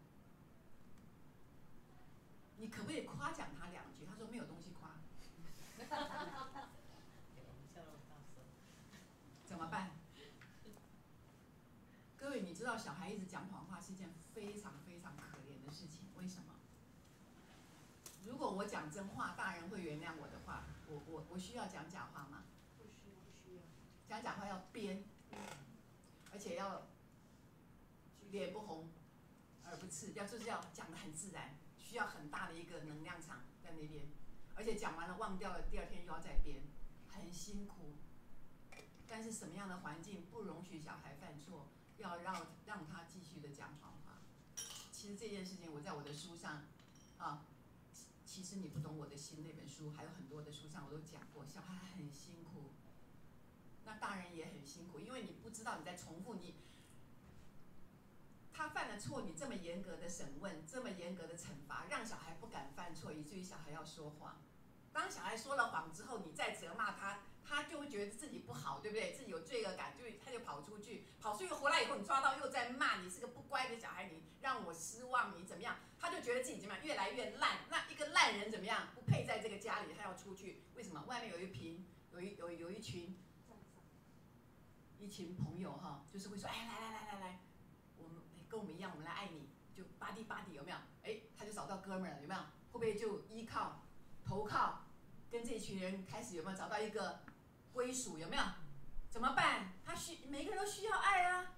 [2.58, 4.06] 你可不可以夸奖他两句？
[4.06, 4.92] 他说没有东西夸。
[9.46, 9.98] 怎么办？
[12.18, 16.54] 各位，你知道小孩一直讲谎话是一件非常非常可怜的事情，为什么？
[18.26, 22.46] 如果我讲真话，大人会原谅我的话，我我我需要讲假话吗？
[22.78, 23.62] 不需要，不需要。
[24.08, 25.04] 讲假话要编，
[26.32, 26.88] 而且要
[28.32, 28.90] 脸不红，
[29.66, 34.08] 耳不赤，要就是要讲的很自然，需要很大的一个能量场在那边。
[34.56, 36.62] 而且讲完了忘掉了，第二天又要再编，
[37.10, 37.96] 很辛苦。
[39.08, 44.14] 但是什么样的环境不容许小孩犯错，要让让他继续的讲谎话？
[44.92, 46.64] 其实这件事情我在我的书上，
[47.18, 47.44] 啊，
[48.50, 52.72] 其实你不懂我的心那本书还有很多的书上我都讲过，小孩很辛苦，
[53.86, 56.56] 那大人也很辛苦，因为你不知道你在重复你。
[58.52, 64.42] 他犯了错，你这么严格的审问，这么严格的惩罚，让小孩不敢犯错，以至于小孩要说谎。
[64.92, 69.12] 当小孩说了谎之后，你再责骂他，他就会觉得自己不好，对不对？
[69.12, 75.76] 自己有罪恶感，就他就跑出去，跑出去回来以后，你抓到又在骂你是个不乖的小孩，你让我失望，你怎么样？
[76.00, 77.62] 他就觉得自己怎么样，越来越烂。
[77.72, 78.90] 那一个烂人怎么样？
[78.94, 80.62] 不配在这个家里，他要出去。
[80.76, 81.02] 为什么？
[81.08, 83.18] 外面有一群，有一有有一群，
[85.00, 87.40] 一群朋友哈，就是会说，哎，来来来来来，
[87.98, 90.78] 我们跟我们一样，我们来爱你，就巴蒂巴蒂，有没有？
[91.02, 92.42] 哎，他就找到哥们了，有没有？
[92.72, 93.82] 会不会就依靠？
[94.24, 94.86] 投靠，
[95.32, 97.22] 跟这一群人开始有没有找到一个
[97.80, 98.18] 归属？
[98.18, 98.44] 有没有？
[99.10, 99.72] 怎么办？
[99.86, 101.56] 他需每个人都需要爱啊。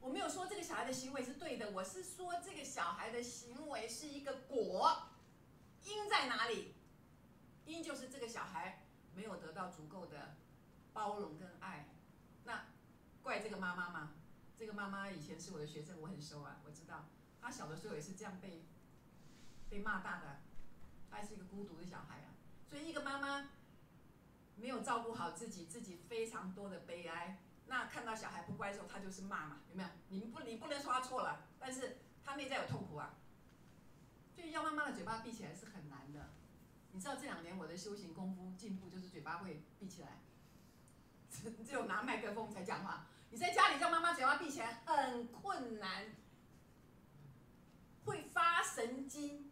[0.00, 5.06] 我没有说这个小孩的行为是对的，我是说这个小孩的行为是一个果，
[5.84, 6.74] 因在哪里？
[7.64, 10.34] 因就是这个小孩没有得到足够的
[10.92, 11.88] 包容跟爱，
[12.42, 12.64] 那
[13.22, 14.14] 怪这个妈妈吗？
[14.58, 17.04] 这个妈妈以前是我的学生，我很熟啊，我知道，
[17.40, 18.64] 她小的时候也是这样被
[19.70, 20.40] 被骂大的，
[21.08, 22.34] 她是一个孤独的小孩啊，
[22.68, 23.50] 所以一个妈妈
[24.56, 27.38] 没有照顾好自己，自己非常多的悲哀。
[27.66, 29.88] 那看到小孩不乖的时候，他就是骂嘛，有没有？
[30.08, 33.14] 你不，你不能说他错了，但是他内在有痛苦啊。
[34.34, 36.30] 所以要妈妈的嘴巴闭起来是很难的。
[36.92, 40.20] 你知道这两年我的修行功夫进步，就是嘴巴会闭起来，
[41.30, 43.06] 只只有拿麦克风才讲话。
[43.30, 46.14] 你在家里叫妈妈嘴巴闭起来很困难，
[48.04, 49.50] 会发神经，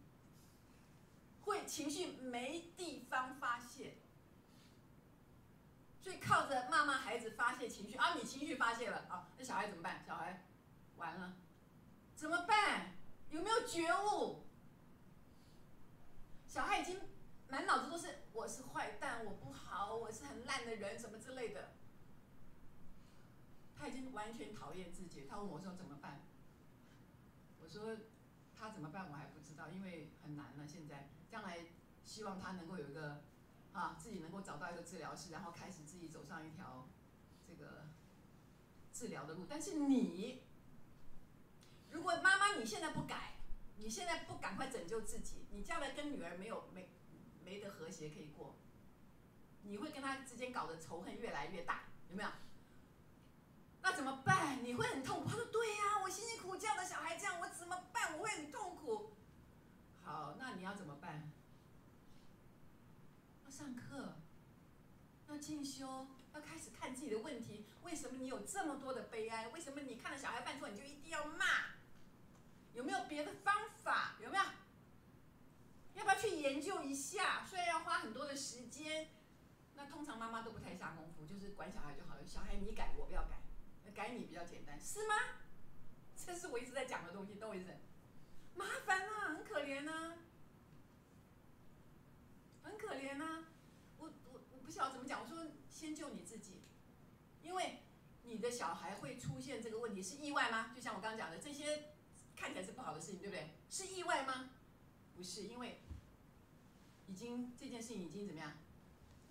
[1.43, 3.97] 会情绪没地方发泄。
[6.05, 10.05] 所以靠着骂骂孩子发泄情绪啊，你情绪发泄了啊，那小孩怎么办？
[10.07, 10.45] 小孩
[10.97, 11.37] 完了，
[12.15, 12.93] 怎么办？
[13.31, 14.45] 有没有觉悟？
[16.47, 17.01] 小孩已经
[17.49, 21.73] 满脑子都是我是坏蛋，我不好，我是很烂的人，什么之类的。
[23.75, 25.27] 他已经完全讨厌自己。
[25.27, 26.21] 他问我说怎么办？
[27.63, 27.97] 我说
[28.55, 30.67] 他怎么办我还不知道，因为很难了。
[30.67, 31.61] 现在将来
[32.03, 33.25] 希望他能够有一个。
[33.75, 36.89] 啊，自己能够找到一个治疗师，然后开始自己走上一条
[37.47, 37.89] 这个
[38.93, 39.45] 治疗的路。
[39.47, 40.45] 但是你，
[41.91, 43.35] 如果妈妈你现在不改，
[43.77, 46.89] 你现在不赶快拯救自己，你将来跟女儿没有没
[47.45, 48.55] 没得和谐可以过，
[49.63, 52.31] 你会跟她之间搞得仇恨越来越大，有没有？
[53.83, 54.65] 那怎么办？
[54.65, 55.29] 你会很痛苦。
[55.29, 58.17] 他说：“对呀，我辛辛苦苦教的小孩这样，我怎么办？
[58.17, 59.17] 我会很痛苦。”
[60.03, 61.31] 好，那你要怎么办？
[63.55, 64.17] 上课，
[65.29, 67.65] 要进修，要开始看自己的问题。
[67.85, 69.47] 为什么你有这么多的悲哀？
[69.51, 71.45] 为什么你看到小孩犯错你就一定要骂？
[72.73, 74.17] 有没有别的方法？
[74.21, 74.43] 有没有？
[75.95, 77.47] 要不要去研究一下？
[77.49, 79.11] 虽然要花很多的时间，
[79.77, 82.27] 那通常妈妈都不太下功夫，就是管小孩就好了。
[82.27, 83.39] 小孩你改，我不要改，
[83.95, 85.15] 改你比较简单，是吗？
[86.27, 87.67] 这是我一直在讲的东西，懂我意思？
[88.57, 90.15] 麻烦啊，很可怜啊。
[92.85, 93.45] 可怜呐，
[93.97, 95.23] 我我我不晓得怎么讲。
[95.23, 96.61] 我说先救你自己，
[97.43, 97.81] 因为
[98.23, 100.71] 你的小孩会出现这个问题是意外吗？
[100.75, 101.95] 就像我刚刚讲的，这些
[102.37, 103.51] 看起来是不好的事情，对不对？
[103.71, 104.51] 是意外吗？
[105.17, 105.81] 不是，因为
[107.07, 108.53] 已经这件事情已经怎么样，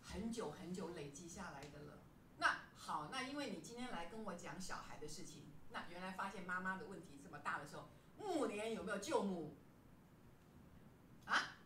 [0.01, 1.99] 很久很久累积下来的了。
[2.37, 7.87] 那好，那因为你今天来跟我讲小孩的事情，那原来发现妈妈的问题这么大的时候，
[8.17, 9.55] 暮年有没有救母？
[11.25, 11.57] 啊？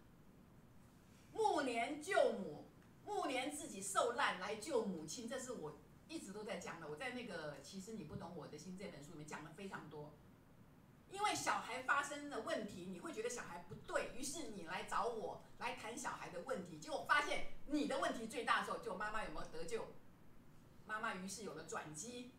[1.37, 2.65] 暮年救母，
[3.05, 5.77] 暮年自己受难来救母亲，这是我
[6.09, 6.89] 一直都在讲的。
[6.89, 10.13] 我在那个《其实你不懂我的心》这本书里面讲的非常多。
[11.09, 19.85] 因为小孩发生的问题，你会觉得小孩不对于是你来找我来谈小孩的问题，结果发现你的问题最大的时候，就妈妈有没有得救？
[20.85, 22.33] 妈妈于是有了转机，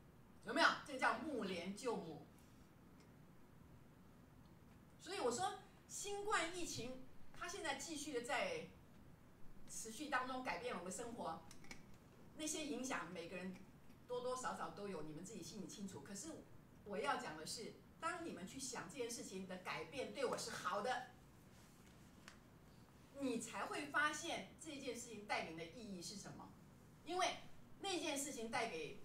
[0.44, 0.68] 有没有？
[0.84, 2.26] 这叫暮年救母。
[5.00, 5.54] 所以我说，
[5.86, 8.68] 新冠疫情它现在继续的在。
[9.78, 11.40] 持续当中改变我们生活，
[12.36, 13.54] 那些影响每个人
[14.08, 16.00] 多多少少都有，你们自己心里清楚。
[16.00, 16.42] 可是
[16.84, 21.10] 我要讲的是，当你们去想这件事情的改变对我是好的，
[23.20, 26.52] 你才会发现这件事情带领的意义是什么。
[27.04, 27.36] 因为
[27.80, 28.98] 那件事情带给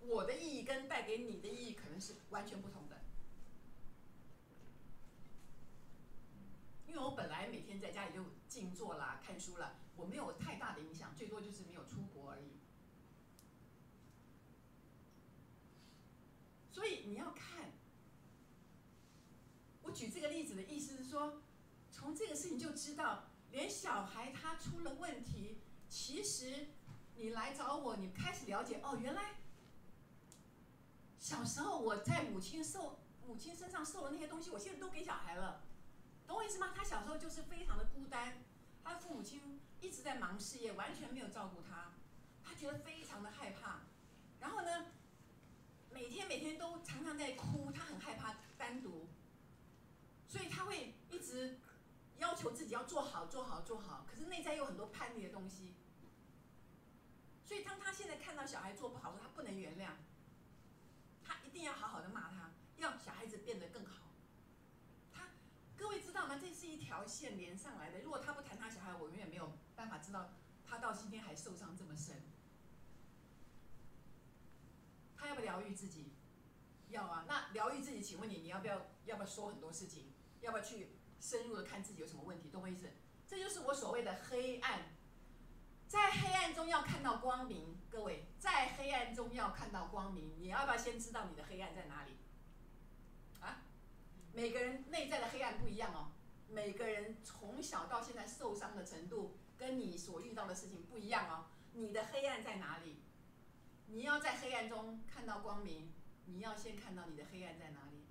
[0.00, 3.00] 我的意义跟带给你的意义可能是完全不同的。
[6.86, 12.58] 因为我本来每天在家里就静坐啦、看书了，我没有太大的影响，最多就是没有出国而已。
[16.72, 17.72] 所以你要看，
[19.82, 21.42] 我举这个例子的意思是说，
[21.90, 25.58] 从这个事情就知道，连小孩他出了问题，
[25.88, 26.68] 其实
[27.16, 29.34] 你来找我，你开始了解哦，原来
[31.18, 35.67] 小时候我在母亲受母亲身上受的那些东西，我现在都给小孩了。
[36.28, 36.72] 懂我意思吗？
[36.76, 38.44] 他小时候就是非常的孤单，
[38.84, 41.94] 他的父母亲一直在忙事业，完全没有照顾他，
[42.44, 43.80] 他觉得非常的害怕。
[44.38, 44.86] 然后呢，
[45.90, 49.08] 每天每天都常常在哭，他很害怕单独，
[50.28, 51.58] 所以他会一直
[52.18, 55.74] 要求自己要做好做好做好，可是内在有很多叛逆的东西。
[57.42, 59.92] 所以当他现在看到小孩做不好时，他不能原谅，
[61.24, 63.97] 他一定要好好的骂他，让小孩子变得更好。
[66.18, 66.40] 各位知道吗？
[66.40, 68.00] 这是一条线连上来的。
[68.00, 70.32] 如果他不谈他小孩，我永远没有办法知道
[70.64, 72.16] 他到今天还受伤这么深。
[75.16, 76.14] 他要不疗愈自己？
[76.88, 77.24] 要啊。
[77.28, 80.12] 那疗愈自己，请问你，你要不要要不要说很多事情？
[80.40, 82.50] 要不要去深入的看自己有什么问题？
[82.50, 82.90] 懂我意思？
[83.24, 84.96] 这就是我所谓的黑暗，
[85.86, 87.80] 在黑暗中要看到光明。
[87.88, 92.16] 各位，在黑暗中要看到光明，你要不要先知道你的黑暗在哪里？
[94.32, 96.12] 每个人内在的黑暗不一样哦。
[96.50, 101.46] 每个人从小到现在受伤的程度，跟你所遇到的事情不一样哦。
[101.72, 102.96] 你的黑暗在哪里？
[103.86, 105.92] 你要在黑暗中看到光明，
[106.26, 108.06] 你要先看到你的黑暗在哪里。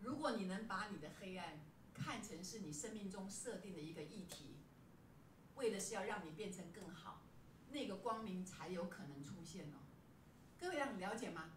[0.00, 1.60] 如果你能把你的黑暗
[1.92, 4.56] 看成是你生命中设定的一个议题，
[5.56, 7.22] 为的是要让你变成更好，
[7.70, 9.78] 那个光明才有可能出现哦。
[10.58, 11.52] 各位让你了解吗？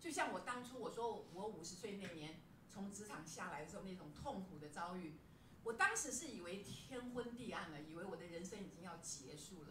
[0.00, 2.40] 就像我当初我说我五十岁那年。
[2.70, 5.18] 从职场下来的时候，那种痛苦的遭遇，
[5.64, 9.70] 我当时是以为天昏地暗了，以为我的人生已经要结束了。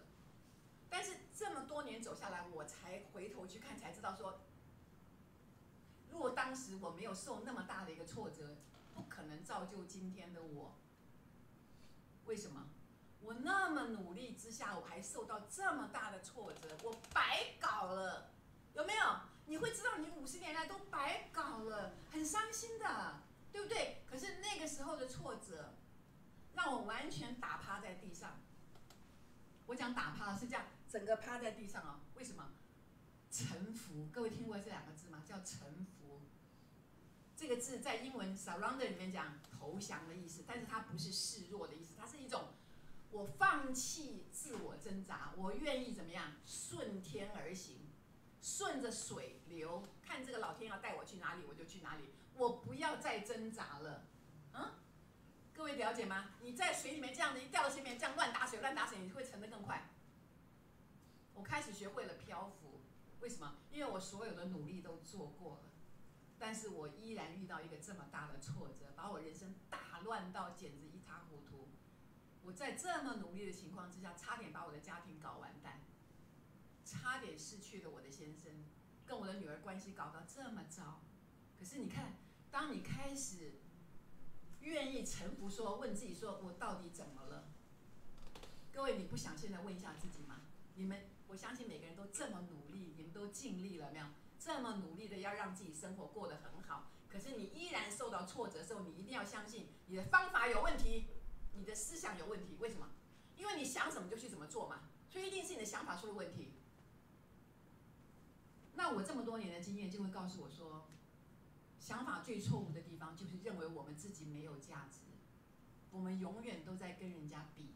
[0.90, 4.42] 但是这么多年走下来，我才回头去看，才知道说，
[6.10, 8.58] 如果当时我没有受那么大的一个挫折，
[8.94, 10.76] 不可能造就今天的我。
[12.26, 12.68] 为什么？
[13.22, 18.34] 我那么努力之下，我还受到这么大的挫折，我白搞了，
[18.74, 19.06] 有没有？
[19.48, 23.22] 你会知道你五十年来都白搞了，很伤心的，
[23.52, 24.04] 对不对？
[24.06, 25.74] 可是那个时候的挫折，
[26.54, 28.40] 让我完全打趴在地上。
[29.66, 32.02] 我讲打趴是这样，整个趴在地上啊？
[32.16, 32.52] 为什么？
[33.32, 34.10] 臣服。
[34.12, 35.24] 各位听过这两个字吗？
[35.26, 36.22] 叫臣服。
[37.36, 42.50] 这个字在英文 surrender 里面讲投降的意思，但是它不是示弱的意思，它是一种
[43.12, 47.87] 我放弃自我挣扎，我愿意怎么样顺天而行。
[48.48, 52.14] 顺着水流，看这个老天要带我去哪里，我就去哪里。
[52.34, 54.06] 我不要再挣扎了，
[54.54, 54.72] 嗯？
[55.54, 56.30] 各位了解吗？
[56.42, 59.90] 你在水里面这样子一掉到水里面，这样乱打水，乱打水，你会沉得更快。
[61.34, 62.80] 我开始学会了漂浮，
[63.20, 63.58] 为什么？
[63.70, 65.64] 因为我所有的努力都做过了，
[66.40, 71.68] 但是我依然遇到一个这么大的挫折，把我人生打乱到简直一塌糊涂。
[72.44, 75.82] 我在这么努力的情况之下，差点把我的家庭搞完蛋。
[76.88, 78.50] 差点失去了我的先生，
[79.06, 81.02] 跟我的女儿关系搞到这么糟。
[81.60, 82.16] 可是你看，
[82.50, 83.56] 当你开始
[84.62, 87.50] 愿意臣服，说问自己说，我到底怎么了？
[88.72, 90.42] 各位，你不想现在问一下自己吗？
[90.76, 94.06] 你们，我相信每个人都这么努力，你们都尽力了没有？
[94.40, 101.08] 这么努力的要让自己生活过得很好，可是你依然受到挫折的时候，你一定要相信你的方法有问题，
[101.54, 102.56] 你的思想有问题。
[102.60, 102.88] 为什么？
[103.36, 106.54] 因为你想怎么就去怎么做嘛，所以一定是你的想法出了问题。
[108.78, 110.88] 那我这么多年的经验就会告诉我说，
[111.80, 115.00] 想法最错误的地方就是认为我们自己没有价值，
[115.90, 117.74] 我们永远都在跟人家比，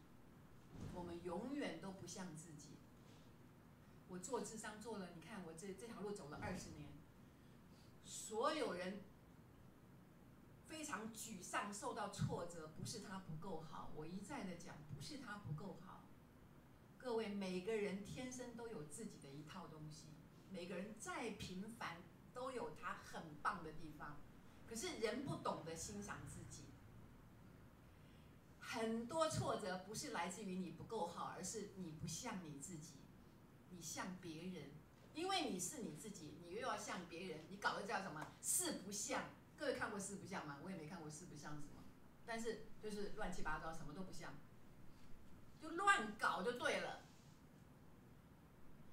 [0.93, 2.75] 我们永远都不像自己。
[4.09, 6.91] 我做智商做了，你看我这这条路走了二十年，
[8.05, 9.01] 所有人
[10.67, 16.03] 非常沮丧，受到挫折，不是他不够好，我一再的讲，不是他不够好。
[16.99, 20.05] 各位每个人天生都有自己的一套东西。
[20.51, 21.97] 每个人再平凡，
[22.33, 24.17] 都有他很棒的地方。
[24.67, 26.65] 可是人不懂得欣赏自己，
[28.59, 32.95] 很多挫折不是来自于你不够好，而是你不像你自己，
[33.69, 34.71] 你像别人。
[35.13, 38.27] 因为你是你自己，你又要像别人，你搞的叫什么？
[38.39, 39.23] 四不像。
[39.57, 40.59] 各位看过四不像吗？
[40.63, 41.83] 我也没看过四不像什么，
[42.25, 44.33] 但是就是乱七八糟，什么都不像，
[45.61, 47.00] 就乱搞就对了。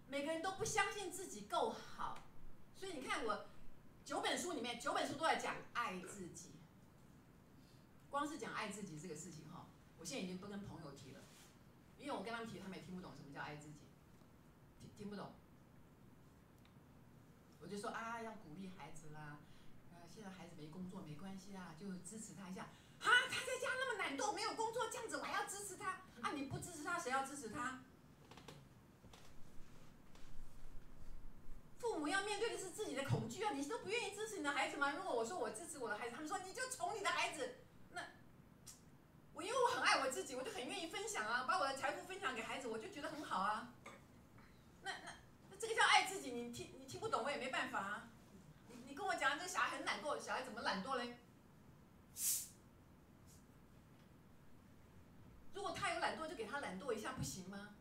[0.09, 2.19] 每个人都不相信自己够好，
[2.75, 3.47] 所以你看我
[4.05, 6.53] 九本书里面九本书都在讲爱自己。
[8.11, 11.21] 光是讲爱自己这个事情哈，我现在已经不跟朋友提了，
[11.99, 13.81] 因为我跟他们提，他们也听不懂什么叫爱自己，
[14.81, 15.35] 听听不懂。
[17.61, 19.41] 我就说啊，要鼓励孩子啦，
[19.93, 22.63] 呃，现在孩子没工作没关系啊，就支持他一下。
[22.63, 26.01] 啊，他在家那么懒惰，没有工作，这样子我还要支持他？
[26.23, 27.85] 啊，你不支持他，谁要支持他？
[31.99, 33.51] 我要面对的是自己的恐惧啊！
[33.53, 34.93] 你都不愿意支持你的孩子吗？
[34.93, 37.57] 如果我说我支持我的孩子，他们说你就宠你的孩子，
[37.91, 38.03] 那
[39.35, 43.75] 我因为我很爱我自己，我就很愿意分享啊，把我的财富分享给孩子，我就觉得很好啊。
[44.83, 45.13] 那那
[45.51, 48.09] 那这个叫爱自己，你听你听不懂我也没办法啊。
[48.69, 51.19] 你你跟我讲这个小孩很懒惰，小孩怎么懒惰嘞？
[55.53, 57.75] 如果他有懒惰，就给他懒惰一下不行吗？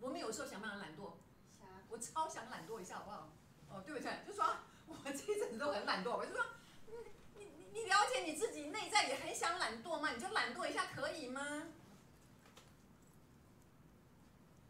[0.00, 1.14] 我们有时候想办法懒惰。
[1.92, 3.28] 我超想懒惰一下，好不好？
[3.68, 4.10] 哦，对不对？
[4.26, 6.42] 就说我这一阵子都很懒惰，我就说，
[6.86, 10.10] 你你你了解你自己内在也很想懒惰吗？
[10.10, 11.68] 你就懒惰一下可以吗？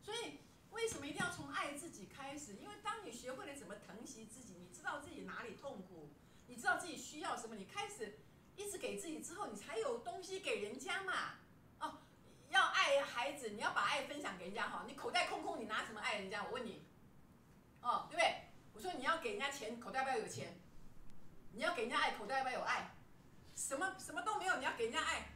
[0.03, 0.41] 所以
[0.73, 2.55] 为什么一定要从爱自己开始？
[2.57, 6.11] 因为当你学会了怎么疼惜自己，你知道自己哪里痛苦，
[6.49, 8.19] 你知道自己需要什么，你开始
[8.57, 11.35] 一直给自己之后，你才有东西给人家嘛。
[11.79, 11.99] 哦，
[12.51, 14.85] 要爱孩子，你要把爱分享给人家哈。
[14.89, 16.45] 你口袋空空，你拿什么爱人家？
[16.45, 16.83] 我问你，
[17.83, 18.45] 哦，对不对？
[18.73, 20.55] 我说你要给人家钱，口袋要不要有钱？
[21.53, 22.91] 你要给人家爱，口袋要不要有爱？
[23.55, 25.29] 什么什么都没有，你要给人家爱，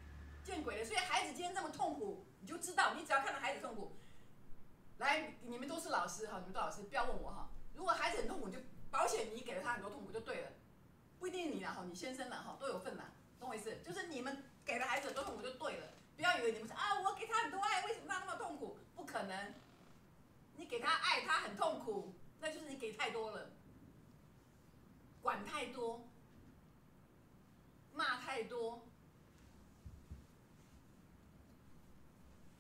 [0.43, 0.85] 见鬼了！
[0.85, 3.95] 所以孩子今天这么痛苦，你就知道，你只要看到孩子痛苦，
[4.99, 7.51] 来，你们都是老师哈，你们都老师，不要问我哈。
[7.75, 8.59] 如果孩子很痛苦，就
[8.91, 10.51] 保险你给了他很多痛苦就对了，
[11.19, 13.05] 不一定你了哈，你先生了哈，都有份了，
[13.39, 13.77] 懂我意思？
[13.85, 18.79] 就是你们给了孩子很多痛苦就对了，不要以为你们说啊，我给他很多爱，为什么他那么痛苦？
[18.95, 19.55] 不可能，
[20.57, 22.15] 你给他爱，他很痛苦，
[22.47, 23.51] 那就是你给太多了，
[25.21, 26.09] 管太多。
[27.93, 28.87] 骂太多，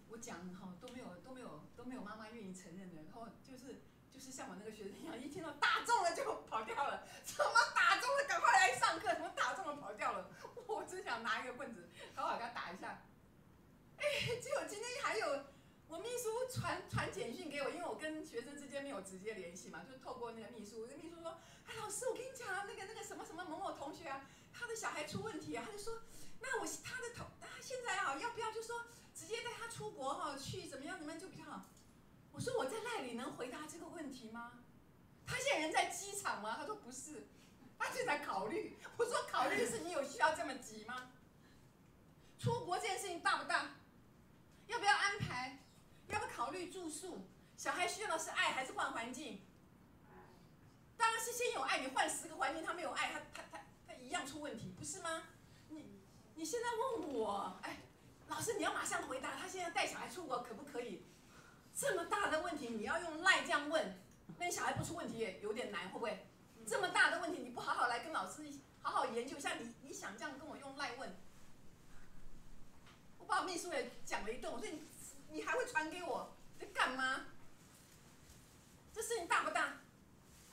[0.08, 10.30] 我讲哈都没有都没有都没有妈妈愿意承认的，然后就是就是像我那个学生一样，一听到打中了就跑掉了，怎么打中了赶快来上课，怎么打中了跑掉了，
[10.66, 13.06] 我真想拿一个棍子好好给他打一下。
[13.98, 14.04] 哎，
[14.40, 15.44] 结果今天还有
[15.88, 24.26] 我秘书传传简讯给我，因为我跟学生之间没有直接联系嘛，就透过那个秘书，那秘书说，哎老师我跟你讲啊，那个那个什么什么某某同学啊。
[24.58, 26.00] 他的小孩出问题啊，他就说，
[26.40, 31.66] 那我他的同，他现在啊，要不要就说直接带他出国哈，去怎么样怎么样就比较好。
[32.32, 34.64] 我说我在赖里能回答这个问题吗？
[35.26, 36.56] 他现在人在机场吗？
[36.58, 37.26] 他说不是，
[37.78, 38.78] 他正在考虑。
[38.96, 41.12] 我说考虑是你有需要这么急吗？
[42.38, 43.76] 出国这件事情大不大？
[44.68, 45.58] 要不要安排？
[46.08, 47.26] 要不要考虑住宿？
[47.56, 49.40] 小孩需要的是爱还是换环境？
[50.96, 53.94] 当然是先有爱，你换十个环境，他没有爱，他他他他。
[53.98, 55.24] 一样出问题，不是吗？
[55.68, 56.00] 你
[56.36, 56.68] 你现在
[57.00, 57.78] 问我，哎，
[58.28, 61.04] 老师你要马上回答，他现在带小孩出国可不可以？
[61.74, 63.98] 这么大的问题你要用赖这样问，
[64.38, 66.24] 那你小孩不出问题也有点难，会不会？
[66.68, 68.44] 这么大的问题你不好好来跟老师
[68.80, 71.16] 好好研究一下，你你想这样跟我用赖问？
[73.18, 74.84] 我把我秘书也讲了一顿，我说你
[75.36, 77.26] 你还会传给我，在干嘛？
[78.90, 79.74] 这事情大不大？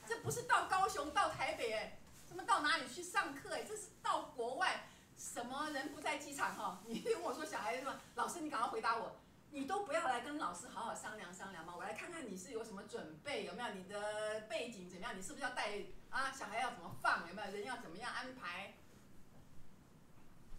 [0.05, 1.99] 这不是到高雄到台北哎。
[2.27, 3.53] 什么到哪里去上课？
[3.53, 6.81] 哎，这是到国外，什么人不在机场哈？
[6.85, 9.15] 你跟我说小孩子嘛，老师你赶快回答我，
[9.51, 11.73] 你都不要来跟老师好好商量商量吗？
[11.77, 15.17] 我来看看你是有什么准备，有没有你的背景怎么样？
[15.17, 15.79] 你是不是要带
[16.09, 16.29] 啊？
[16.33, 17.25] 小孩要怎么放？
[17.29, 18.73] 有没有人要怎么样安排？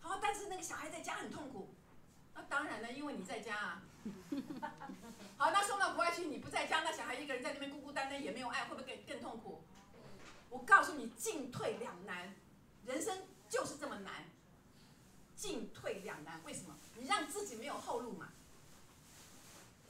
[0.00, 1.73] 好，但是那个小孩在家很痛苦，
[2.54, 3.82] 当然了，因为你在家啊。
[5.36, 9.64] 好，那送到国外去，你不在家，那小孩一个人在那边孤孤单单，也没有爱，会不会更更痛苦？
[10.50, 12.32] 我告诉你，进退两难，
[12.86, 14.26] 人生就是这么难。
[15.34, 16.78] 进退两难，为什么？
[16.94, 18.28] 你让自己没有后路嘛。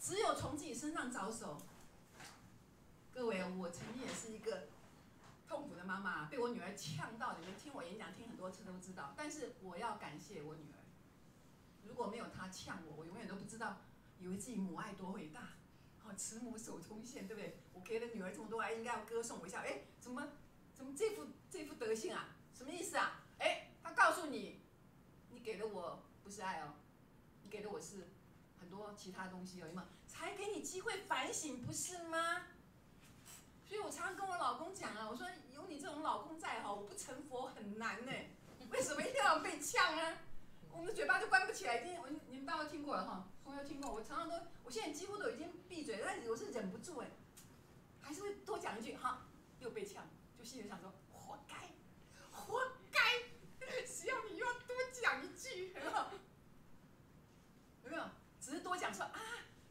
[0.01, 1.61] 只有从自己身上着手。
[3.13, 4.69] 各位，我曾经也是一个
[5.47, 7.37] 痛苦的妈妈，被我女儿呛到。
[7.39, 9.13] 你们听我演讲听很多次都知道。
[9.19, 10.81] 但是我要感谢我女儿，
[11.95, 13.77] 如果没有他呛我，我永远都不知道，
[14.19, 15.51] 以为自己母爱多伟大。
[16.01, 17.57] 好，慈母手中线，对不对？
[17.73, 19.61] 我给了女儿这么多爱，应该要歌颂我一下。
[19.61, 20.27] 哎，怎么？
[20.75, 22.31] 怎么这副这副德性啊？
[22.53, 23.23] 什么意思啊？
[23.39, 24.59] 哎，他告诉你，
[25.31, 26.75] 你给的我不是爱哦，
[27.45, 28.09] 你给的我是
[28.59, 29.87] 很多其他东西哦，有没有？
[30.09, 32.43] 才给你机会反省，不是吗？
[33.69, 38.11] 所以我常常跟我老公讲啊，我说有你这种老公在哈，我不成佛很难呢。
[38.73, 40.19] 为什么一定要被呛啊？
[40.75, 41.79] 我们的嘴巴就关不起来。
[41.79, 43.93] 今天我你们大家都听过了哈，朋友听过。
[43.93, 47.07] 我常常都，我现在几乎都已经闭嘴，但是我是忍不住哎，
[48.01, 49.27] 还是会多讲一句哈，
[49.61, 50.05] 又被呛。
[50.37, 51.55] 就心里想说，活该，
[52.31, 52.61] 活
[52.91, 53.01] 该！
[53.87, 55.73] 只要你又要多讲一句，
[57.85, 58.05] 有没有？
[58.41, 59.21] 只是多讲说啊，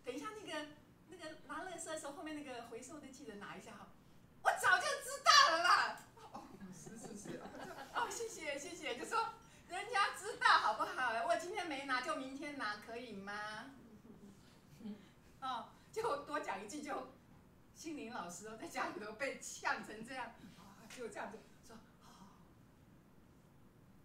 [0.06, 0.68] 等一下那个
[1.10, 3.90] 那个拿垃圾的时候，后面那个回收的记得拿一下哈。
[4.42, 6.00] 我早就知道了啦。
[6.32, 7.42] 哦，是是是。
[7.94, 9.30] 哦，谢谢谢谢，就说
[9.68, 11.26] 人家知道好不好？
[11.28, 13.72] 我今天没拿，就明天拿，可以吗？
[15.40, 17.14] 哦，就多讲一句，就
[17.74, 20.32] 心灵老师哦，在家里头被呛成这样。
[20.96, 21.76] 就这样子说，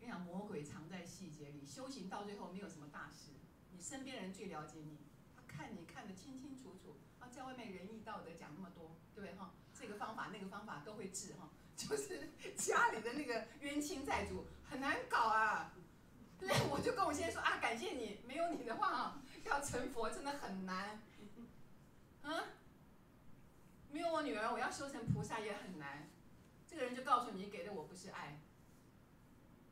[0.00, 3.32] 跟你讲，魔鬼藏在细节里，修行到最后没有什么大事。
[3.72, 4.96] 你身边人最了解你，
[5.36, 6.96] 他看你看得清清楚楚。
[7.18, 9.52] 啊，在外面仁义道德讲那么多，对不对哈？
[9.78, 15.72] 这个方法那个方法都会治哈，就是家里的那个冤亲债主很难搞啊。
[16.38, 21.02] 对，我就跟我先生说啊，感谢你，没有你的话啊，要成佛真的很难。
[22.22, 22.44] 嗯，
[23.90, 26.08] 没有我女儿，我要修成菩萨也很难。
[26.66, 28.40] 这个人就告诉你，给的我不是爱。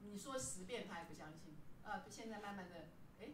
[0.00, 1.56] 你说十遍他也不相信。
[1.84, 2.88] 啊，现在慢慢的，
[3.20, 3.28] 哎，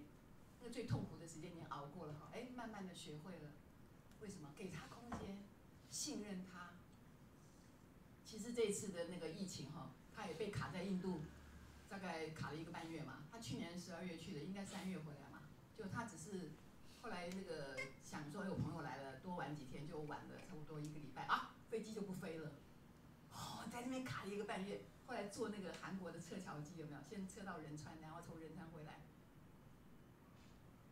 [0.60, 3.52] 那个最痛苦的时间你熬过了哈，哎，慢慢的学会了。
[4.20, 4.50] 为什么？
[4.54, 5.42] 给他空间，
[5.88, 6.74] 信任他。
[8.24, 11.22] 其实这次的那个疫情哈，他也被卡在印度，
[11.92, 13.24] 大概卡了一个半月嘛。
[13.30, 15.42] 他去年十二月去的，应该三月回来嘛。
[15.76, 16.52] 就他只是
[17.02, 22.52] 后来那个想说有朋友来了，多玩几天就晚了差不多一个礼拜啊，飞机就不飞了。
[23.30, 26.98] 哦，在那边卡了一个半月，后来坐那个韩国的撤侨机有没有？
[27.06, 29.02] 先撤到仁川，然后从仁川回来。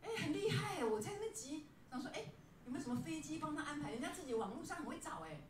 [0.02, 0.84] 哎，很厉害！
[0.84, 2.26] 我在那边急，想说哎，
[2.66, 3.92] 有没有什么飞机帮他安排？
[3.92, 5.40] 人家自己网络上很会找哎，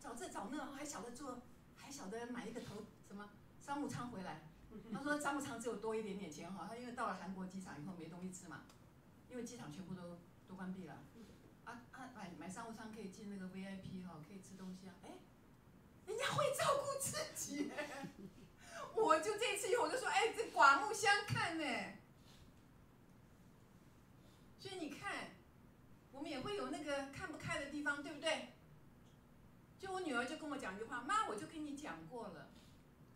[0.00, 1.42] 找这找那，还晓得做，
[1.74, 3.28] 还晓得买一个头什么
[3.60, 4.40] 商务舱回来。
[4.92, 8.62] 他说商务舱只有多一点点钱哈，他因为到了韩国机场以后没东西吃嘛，
[9.30, 10.18] 因为机场全部都
[10.48, 11.02] 都关闭了。
[11.64, 14.94] 啊啊，买买商务舱可以进那个 VIP 哈，可以吃东西啊。
[15.02, 15.10] 哎，
[16.06, 17.70] 人家会照顾自己，
[18.94, 21.64] 我就这次以后我就说，哎，这刮目相看呢。
[24.58, 25.30] 所以你看，
[26.12, 28.52] 我们也会有那个看不开的地方，对不对？
[29.78, 32.48] 就我女儿就跟我讲一句话，妈，我就跟你讲过了，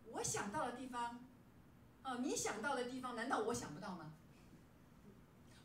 [0.06, 1.24] 我想到的地方，
[2.04, 4.12] 哦，你想到的地方，难道我想不到吗？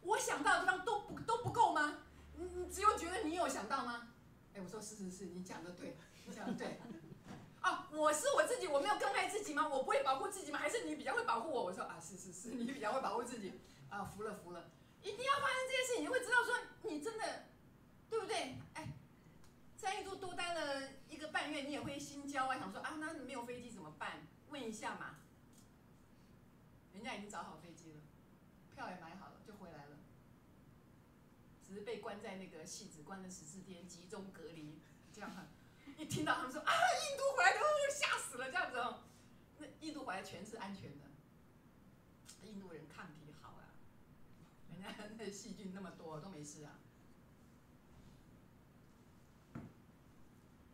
[0.02, 2.00] 我想到的地方都不都不够吗？
[2.36, 4.10] 你你只有觉得你有想到吗？
[4.54, 6.80] 哎，我说是是是，你讲的对，你讲的对。
[7.64, 9.68] 哦，我是我自己，我没有更爱自己吗？
[9.68, 10.60] 我不会保护自己吗？
[10.60, 11.64] 还是你比较会保护我？
[11.64, 13.60] 我说啊，是是是，你比较会保护自己，
[13.90, 14.70] 啊，服了服了。
[15.02, 17.46] 一定要发生这件事情，你会知道说你真的，
[18.10, 18.58] 对不对？
[18.76, 18.94] 哎，
[19.76, 24.28] 在印度多待了一个半月，你也会心焦啊，想说啊，那没有飞机怎么办？
[24.50, 25.16] 问一下嘛。
[27.06, 28.02] 人家已经找好飞机了，
[28.74, 29.98] 票也买好了，就回来了。
[31.64, 34.80] 只是被关在那个戏子关了十四天，集中隔离，
[35.14, 35.46] 这样哈。
[36.00, 37.60] 一听到他们说啊，印度回来的，
[37.94, 39.04] 吓死了，这样子哦。
[39.60, 41.06] 那印度回来全是安全的，
[42.42, 43.70] 印度人抗体好啊，
[44.72, 44.96] 人家。
[45.16, 46.80] 那细菌那么多都没事啊，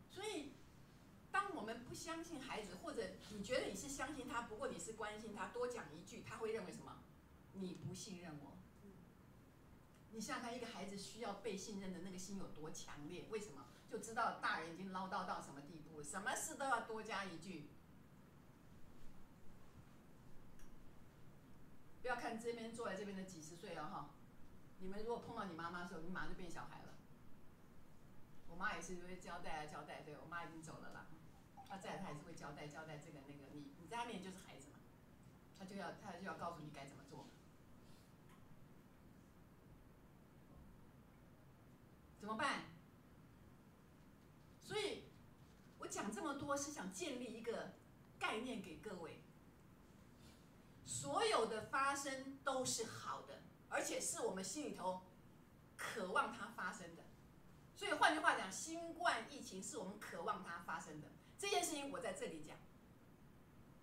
[0.08, 0.52] 所以
[1.30, 3.02] 当我们不相信孩子，或者
[3.36, 7.02] 你觉得你是相信他，不过你是关心他，多讲一句，他会认为什么？
[7.52, 8.56] 你不信任我。
[10.10, 13.26] 你想想看，一个孩子需要被信任的那个心有多强烈？
[13.28, 13.66] 为什么？
[13.90, 17.68] 就知道大人已经唠叨到什么地步，什么事都要多加一句。
[22.00, 24.14] 不要看这边坐在这边的几十岁了哈。
[24.78, 26.94] 你们如果碰到你妈妈的时候，你马上就变小孩了。
[28.48, 31.06] 我妈也是会交代啊交代，对我妈已经走了啦，
[31.72, 34.76] 他在他也是会交代交代这个那个，你你在他面前就是孩子嘛，
[35.58, 37.24] 他就要他就要告诉你该怎么做。
[42.20, 42.64] 怎么办？
[44.60, 45.04] 所以，
[45.78, 47.72] 我讲这么多是想建立一个
[48.18, 49.22] 概念给各位，
[50.84, 53.40] 所有的发生都是好的。
[53.70, 55.06] 而且是我们心里头
[55.78, 57.04] 渴望它发生的，
[57.74, 61.08] 所以换句话讲，新冠疫情是我们渴望它发生的
[61.42, 61.90] 这件事情。
[61.90, 62.56] 我在这里讲，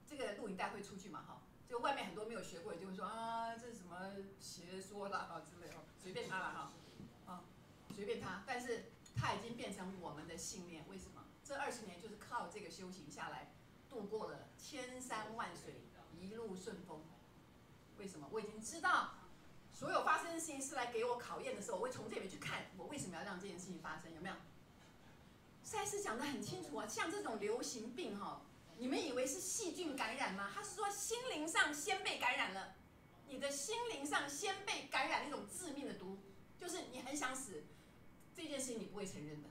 [0.08, 1.22] 这个录影带会出去嘛？
[1.28, 6.72] 哈，就外面很多没有学过，就会说啊，这是什么邪说啦啊之类的，随便他了哈，
[7.26, 7.44] 啊，
[7.94, 8.44] 随便他。
[8.48, 10.86] 但是他已经变成我们的信念。
[10.88, 11.26] 为什么？
[11.44, 13.52] 这二十年就是靠这个修行下来，
[13.90, 15.82] 度过了千山万水，
[16.18, 17.04] 一路顺风。
[17.98, 18.30] 为什么？
[18.32, 19.16] 我已经知道。
[19.74, 23.79] 所有发生的事情是来给我考验的时候，我会从这边去看，我为什么要让这件事情？
[25.70, 28.42] 赛斯讲的很清楚啊，像这种流行病哈，
[28.80, 30.50] 你们以为是细菌感染吗？
[30.52, 32.74] 他是说心灵上先被感染了，
[33.28, 36.18] 你的心灵上先被感染那种致命的毒，
[36.58, 37.66] 就是你很想死，
[38.34, 39.50] 这件事情你不会承认的，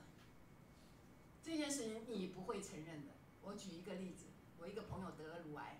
[1.41, 3.13] 这件事情你不会承认的。
[3.41, 4.25] 我举一个例子，
[4.57, 5.79] 我一个朋友得了乳癌，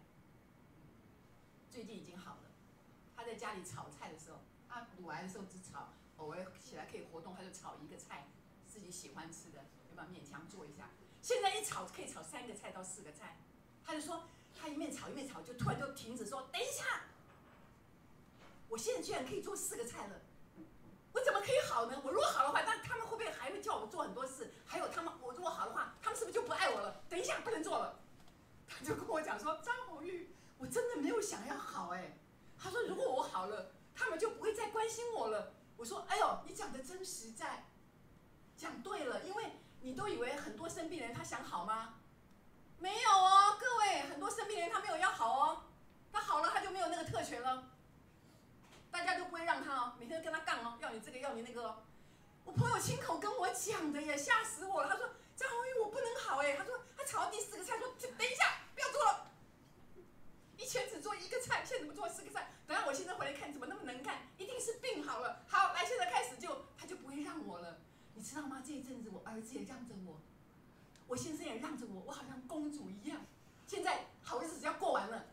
[1.69, 2.43] 最近已经好了。
[3.13, 4.37] 他在家里炒菜的时候，
[4.69, 8.29] 他乳癌的时候只炒，偶尔起来可以活动，他就炒一个菜，
[8.65, 9.65] 自己喜欢吃的，
[10.05, 10.89] 勉强做一下？
[11.21, 13.37] 现在一炒可以炒三个菜到四个菜，
[13.83, 14.23] 他就说
[14.55, 17.03] 他一面炒一面炒，就突然就停止说等一下，
[18.69, 20.21] 我现在居然可以做四个菜了，
[21.11, 22.01] 我怎么可以好呢？
[22.03, 24.53] 我如果好的话，那他们会不会还会叫我做很多事？
[24.65, 27.03] 还有他们，我如果好的话，他们是不是就不爱我了？
[27.09, 27.99] 等一下不能做了，
[28.67, 32.17] 他就跟我讲说张红玉，我真的没有想要好哎。
[32.61, 37.65] 他说：“如果我好了，他们就不会再关心我了。”我说：“哎呦，你讲的真实在，
[38.57, 39.23] 讲对了。
[39.23, 39.45] 因为
[39.81, 41.95] 你都以为很多生病人他想好吗？
[42.77, 45.63] 没有哦，各位，很多生病人他没有要好哦，
[46.11, 47.71] 他好了他就没有那个特权了。
[48.91, 51.83] 大家都不会让他哦，每天都跟他杠哦，要你这个要你那个哦。
[52.45, 54.89] 我朋友亲口跟我讲的耶，吓死我了。
[54.89, 59.31] 他说张红玉我不能好哎，他说他炒了第四个菜说等一下不要做了。”
[60.57, 62.51] 以前只做一个菜，现在怎么做四个菜？
[62.67, 64.27] 等下我现在回来看，怎么那么能干？
[64.37, 65.43] 一定是病好了。
[65.47, 67.78] 好，来，现在开始就他就不会让我了，
[68.19, 68.61] 你知道吗？
[68.61, 70.19] 这一阵子我儿子也让着我，
[71.07, 73.21] 我先生也让着我，我好像公主一样。
[73.65, 75.27] 现在好日子要过完了，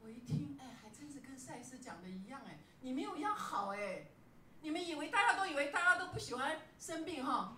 [0.00, 4.06] 我一听，哎，还真是跟赛斯讲的一样，哎，你没有要好，哎，
[4.60, 7.56] 你们以为大家都以为大家都不喜欢生病哈，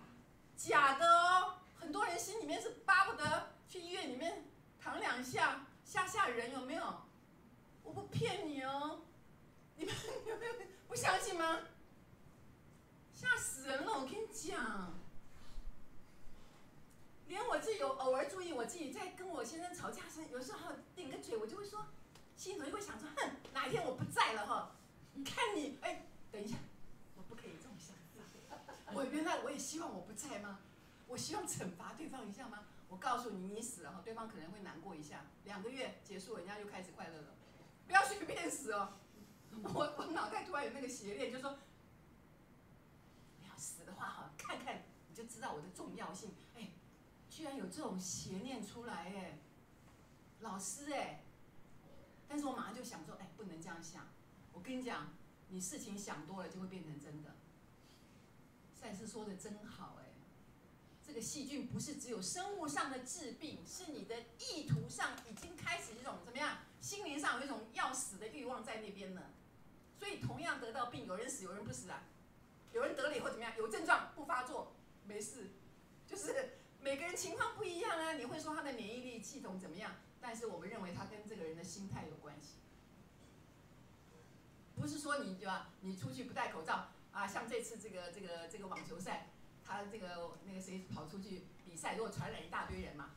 [0.57, 4.45] 假的哦，很多人心里面是巴不得去医院里面
[4.81, 7.03] 躺两下吓吓人，有没有？
[7.83, 9.03] 我不骗你哦，
[9.77, 9.95] 你们
[10.89, 11.59] 不相信吗？
[13.13, 13.93] 吓死人了！
[14.01, 14.95] 我跟你讲，
[17.29, 21.85] 连我自己有偶尔注意我自己在跟我先生吵架时，有时候顶个嘴，我就会说，
[22.37, 24.71] 心头就会想说，哼，哪一天我不在了哈，
[25.13, 26.57] 你看你，哎，等一下，
[27.17, 27.97] 我不可以这么想。
[28.95, 30.61] 我原来我也希望我不在吗？
[31.09, 32.65] 我希望惩罚对方一下吗？
[32.89, 37.35] 我告诉你，你死了哈，对方可能会难过一下，两个月结束，人家又开始快乐了。
[37.89, 38.93] 不要随便死哦！
[39.75, 41.59] 我我脑袋突然有那个邪念，就说。
[43.49, 46.31] 要死的话哈，看看你就知道我的重要性。
[47.41, 49.39] 居然有这种邪念出来哎，
[50.41, 51.23] 老师哎，
[52.29, 54.09] 但是我马上就想说，哎，不能这样想。
[54.53, 55.15] 我跟你讲，
[55.49, 57.35] 你事情想多了就会变成真的。
[58.79, 60.13] 赛斯说的真好哎，
[61.03, 69.23] 这个细菌不是只有生物上的治病，是你的意图上已经开始一种怎么样，心灵上有一种要死的欲望在那边呢。
[69.99, 72.03] 所以同样得到病，有人死，有人不死啊。
[72.75, 73.57] 有人得了以后怎么样？
[73.57, 74.75] 有症状不发作，
[75.07, 75.53] 没事，
[76.07, 78.13] 就是每个人情况不一样啊。
[78.15, 79.93] 你会说他的免疫力系统怎么样？
[80.21, 82.57] 但是我们认为他跟这个人的心态有关系，
[84.77, 85.71] 不是说你对吧？
[85.81, 89.29] 你出去不戴口罩啊，像这次这个这个这个网球赛，
[89.65, 93.11] 他这个那个谁跑出去比赛，如果传染一大堆人嘛，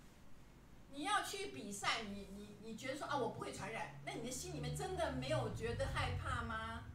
[0.91, 6.85] 你要去比赛，你你你觉得说啊我不会传染，那你的心里面真的没有觉得害怕吗？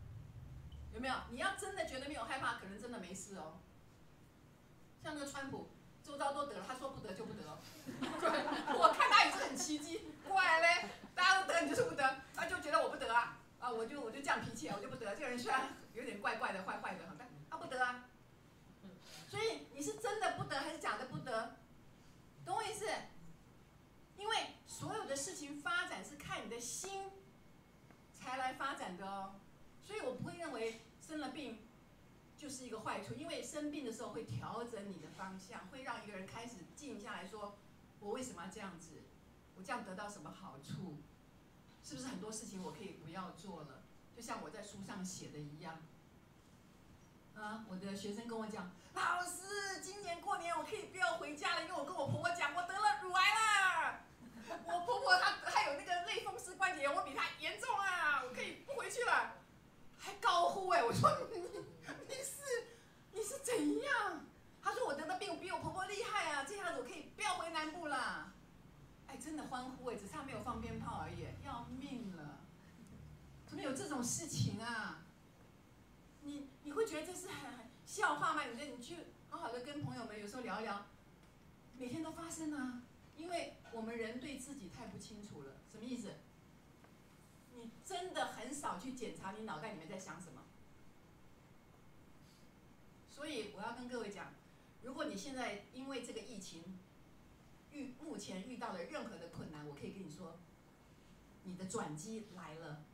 [0.95, 1.15] 有没有？
[1.31, 3.59] 你要真的觉得没有害怕，可能真的没事哦。
[5.03, 5.69] 像那个川普，
[6.09, 7.43] 周遭都得了，他说不得就不得。
[8.73, 15.15] 我看他也是很奇迹，怪嘞，大家都得，你就是不得，他就觉得我不得啊，啊，我就我就这样脾气啊，我就不得。
[15.15, 18.07] 这个人虽然有点怪怪的、坏坏的，但他不得啊。
[19.29, 21.57] 所以你是真的不得还是假的不得？
[22.47, 22.87] 懂我意思？
[24.17, 24.37] 因为
[24.67, 27.11] 所有的事情发展是看你的心
[28.15, 29.35] 才来发展的哦，
[29.85, 30.81] 所以我不会认为。
[31.01, 31.59] 生了病
[32.39, 37.59] 就是一个坏处，因为生病的时候会调整你的方向，会让一个人开始静下来说
[37.99, 39.03] ：“我为什么要这样子？
[39.57, 40.99] 我这样得到什么好处？
[41.83, 43.83] 是不是很多事情我可以不要做了？
[44.17, 45.83] 就像我在书上写的一样。”
[47.35, 54.01] 啊，我的学生跟我讲：“老师，今年过年我可以不要回家了，因为我跟我婆婆讲，我得了乳癌了。
[54.65, 59.35] 我婆婆她还有那个类风湿关节炎，我比她严重啊，我可以不回去了。”
[60.01, 60.83] 还高呼哎！
[60.83, 61.11] 我说
[63.49, 64.27] 怎样？
[64.63, 66.45] 他说我得的病比我婆婆厉害啊！
[66.47, 68.35] 这下子我可以不要回南部啦。
[69.07, 72.41] 哎，真的欢呼哎，只差没有放鞭炮而已，要命了！
[73.47, 75.03] 怎么有这种事情啊？
[76.21, 78.45] 你你会觉得这是很很笑话吗？
[78.45, 78.97] 你觉得你去
[79.31, 80.85] 好好的跟朋友们有时候聊一聊，
[81.79, 82.83] 每天都发生啊！
[83.17, 86.13] 因为我们人对自己太不清楚了，什么意思？
[87.55, 90.43] 你真的很少去检查你脑袋里面在想什么，
[93.19, 94.33] 所以我要跟各位讲，
[94.85, 96.79] 如果你现在因为这个疫情
[97.73, 100.39] 遇目前遇到了任何的困难，我可以跟你说，
[101.43, 102.85] 你的转机来了，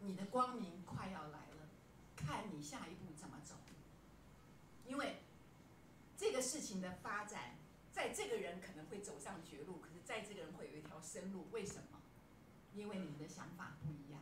[0.00, 1.68] 你的光明快要来了，
[2.16, 3.54] 看你下一步怎么走。
[4.84, 5.18] 因为
[6.18, 7.54] 这个事情的发展，
[7.92, 12.02] 在这个人可能会走上绝路，可是在这个人会有一条生路，为什么？
[12.74, 14.20] 因为你们的想法不一样，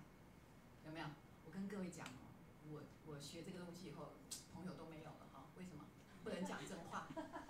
[0.85, 1.07] 有没有？
[1.47, 2.29] 我跟各位讲哦，
[2.71, 4.13] 我我学这个东西以后，
[4.55, 5.47] 朋友都没有了哈。
[5.57, 5.85] 为什么？
[6.22, 7.07] 不能讲真话，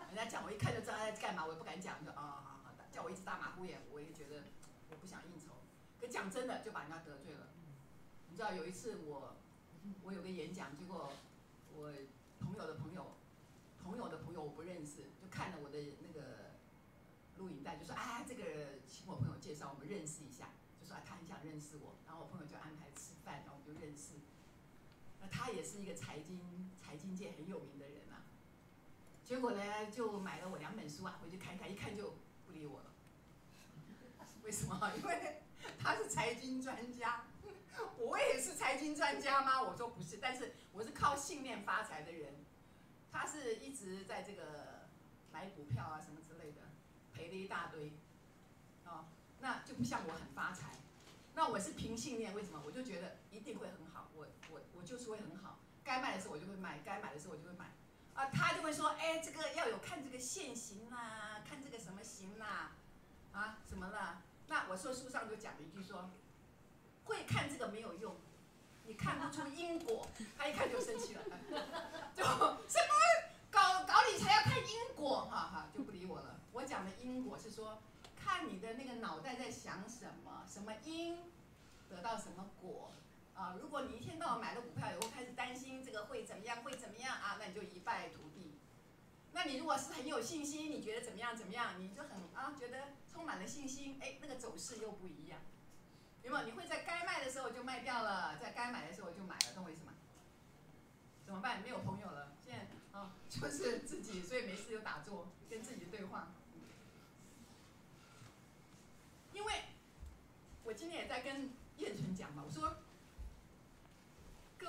[0.09, 4.45] 人家讲我一看就知道他在干嘛，我也不敢讲，就啊好好的，叫我一直打马虎眼，我也觉得
[4.91, 5.55] 我不想应酬。
[6.01, 7.49] 可讲真的，就把人家得罪了。
[8.29, 9.37] 你知道有一次我
[10.03, 11.13] 我有个演讲，结果
[11.75, 11.93] 我
[12.41, 13.15] 朋友的朋友
[13.83, 16.57] 朋友的朋友我不认识，就看了我的那个
[17.37, 20.49] 录影带，就说啊这个请我朋友介绍，我们认识一下。
[20.81, 24.15] 就说他很想认识我，然后我朋友就安排吃饭，然后我们就认识。
[25.21, 28.02] 那他也是一个财经财经界很有名的人。
[29.33, 32.93] 结果呢，就买了我两本书啊，回去看看，一看就不理我了。
[34.45, 34.93] 为什么？
[34.99, 35.41] 因为
[35.81, 37.25] 他是财经专家，
[37.97, 39.63] 我也是财经专家吗？
[39.63, 42.45] 我说不是，但是我是靠信念发财的人。
[43.11, 44.87] 他是一直在这个
[45.33, 46.61] 买股票啊什么之类的，
[47.15, 47.91] 赔了一大堆。
[48.85, 49.07] 哦，
[49.41, 50.77] 那就不像我很发财。
[51.35, 52.63] 那我是凭信念，为什么？
[52.67, 55.59] 我就觉得一定会很好，我我我就是会很好。
[55.83, 57.71] 该卖的时候我就会卖，该买的时候我就会买。
[58.15, 62.73] 啊，他就会说，哎，这个要有看这个现行啦，看这个什么行啦，
[63.33, 64.23] 啊，什么了？
[64.49, 66.11] 那我说书上就讲了一句说，
[67.05, 68.17] 会看这个没有用，
[68.85, 70.07] 你看不出因果，
[70.37, 71.23] 他一看就生气了，
[72.15, 72.57] 就什么
[73.51, 76.39] 搞搞理财要看因果，哈哈，就不理我了。
[76.53, 77.83] 我讲的因果是说，
[78.15, 81.19] 看你的那个脑袋在想什么，什么因
[81.89, 82.93] 得到什么果。
[83.43, 88.61] 啊，如果你一天到晚买了股票以后开始担心这个会怎么样，会怎么样啊，那你就一败涂地。
[89.33, 95.41] 那你如果是很有信心，你觉得怎么样怎么样，你就很啊觉得充满了信心，哎，那个走势又不一样，
[96.23, 96.47] 有没有？
[96.47, 99.93] 你会在该卖的时候就卖掉了，在该买的时候就买了，懂我意思吗？
[101.27, 101.61] 怎么办？
[101.63, 106.29] 没有朋友了，现在啊 就是自己，所以没事就打坐，跟自己对话。
[109.33, 109.53] 因为
[110.63, 112.77] 我今天也在跟燕纯讲嘛，我说。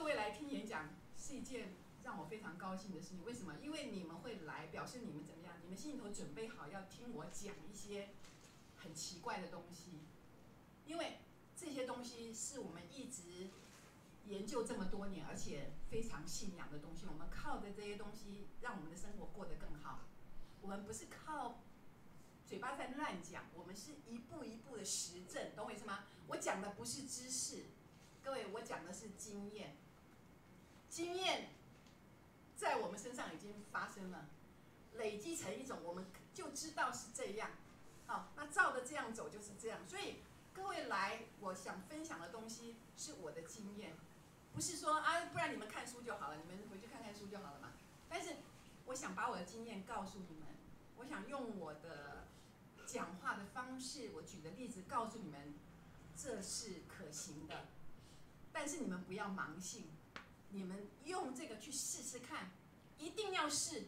[0.04, 1.70] 各位来听演讲是一件
[2.04, 3.24] 让我非常高兴的事情。
[3.24, 3.56] 为什么？
[3.62, 5.56] 因为你们会来，表示你们怎么样？
[5.64, 8.10] 你们心里头准备好要听我讲一些
[8.76, 10.02] 很奇怪的东西。
[10.86, 11.20] 因为
[11.56, 13.48] 这些东西是我们一直
[14.26, 17.06] 研究这么多年，而且非常信仰的东西。
[17.08, 20.02] 我们靠着这些东西，让我们的生活过得更好。
[20.60, 21.62] 我们不是靠
[22.46, 26.04] 嘴巴在乱讲，我们是一步一步的实证，懂我意思吗？
[26.28, 27.68] 我讲的不是知识，
[28.22, 29.78] 各位，我讲的是经验。
[30.94, 31.50] 经验
[32.56, 34.28] 在我们身上已经发生了，
[34.94, 37.50] 累积成一种，我们就知道是这样。
[38.06, 39.80] 好，那照着这样走就是这样。
[39.88, 40.18] 所以
[40.54, 43.96] 各位来，我想分享的东西是我的经验，
[44.54, 47.72] 不是说啊，不然你们看书就好了，你们回去看看书就好了嘛。
[48.08, 48.36] 但是
[48.86, 50.46] 我想把我的经验告诉你们，
[50.98, 52.28] 我想用我的
[52.86, 55.56] 讲话的方式，我举的例子告诉你们，
[56.16, 57.66] 这是可行的。
[58.52, 59.88] 但是你们不要盲信。
[60.54, 62.52] 你们用这个去试试看，
[63.00, 63.88] 一定要试。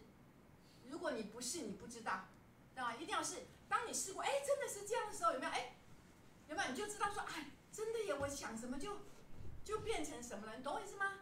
[0.90, 2.26] 如果你不试，你不知道，
[2.74, 2.96] 对吧？
[2.96, 3.46] 一定要试。
[3.70, 5.52] 当你试过，哎，真的是这样的时候，有没有？
[5.52, 5.76] 哎，
[6.50, 6.70] 有没有？
[6.72, 8.16] 你就知道说，哎，真的耶！
[8.16, 8.98] 我想什么就
[9.64, 11.20] 就变成什么了，你懂我意思吗？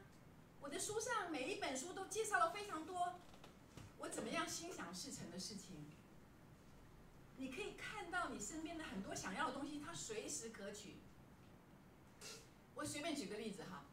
[0.62, 3.20] 我的书上每一本书都介绍了非常多
[4.00, 5.86] 我怎么样心想事成的事情。
[7.36, 10.96] 你可以看到你身边的很多想要的东西，它随时可取。
[12.76, 13.84] 我随便举个例子哈。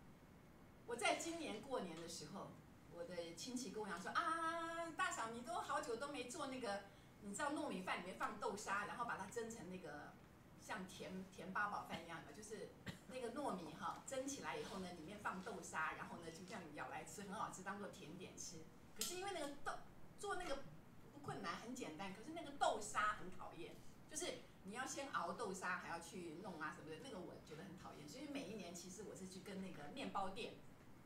[0.91, 2.51] 我在今年过年的时候，
[2.93, 6.83] 我的亲戚跟我讲说啊，大嫂你都好久都没做那个，
[7.21, 10.15] 你知道糯米饭里面放豆沙，然后把它蒸成那个
[10.61, 12.71] 像甜甜八宝饭一样的，就是
[13.07, 18.65] 那个糯米哈蒸起来以后呢，里面放豆沙，然后呢就这样咬来吃，很好吃，当做甜点吃。
[18.97, 19.73] 可是因为那个豆
[20.19, 20.65] 做那个
[21.13, 23.77] 不困难，很简单，可是那个豆沙很讨厌，
[24.11, 24.27] 就是
[24.65, 28.09] 你要先熬豆沙，还要去弄啊什么的，那个我觉得很讨厌。
[28.09, 30.55] 所以每一年其实我是去跟那个面包店。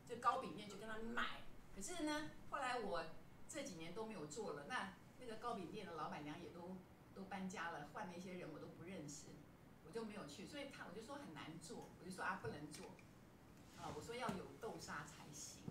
[0.07, 1.41] 就糕饼店就跟他买，
[1.75, 3.03] 可是呢，后来我
[3.47, 4.65] 这几年都没有做了。
[4.67, 6.77] 那那个糕饼店的老板娘也都
[7.13, 9.27] 都搬家了，换了一些人我都不认识，
[9.85, 10.45] 我就没有去。
[10.45, 12.85] 所以他我就说很难做，我就说啊不能做，
[13.77, 15.61] 啊我说要有豆沙才行，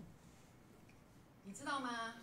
[1.43, 2.15] 你知道吗？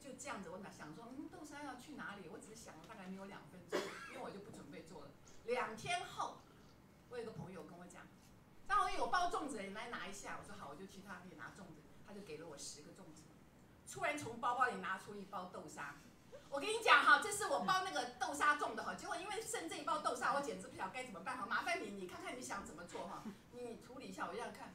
[0.00, 2.28] 就这样子，我想说嗯豆沙要去哪里？
[2.32, 5.10] 我只是想了大概没有两分钟，因为我就不准备做了。
[5.44, 6.39] 两天后，
[8.90, 10.36] 当我包粽子，你来拿一下。
[10.40, 11.80] 我说好，我就去他那里拿粽子。
[12.06, 13.22] 他就给了我十个粽子。
[13.88, 15.94] 突然从包包里拿出一包豆沙。
[16.48, 18.94] 我跟你讲哈，这是我包那个豆沙粽的哈。
[18.94, 21.46] 结果因为剩这一包豆沙，我简直不晓该怎么办哈。
[21.46, 23.22] 麻烦你，你看看你想怎么做哈。
[23.52, 24.74] 你处理一下，我要看。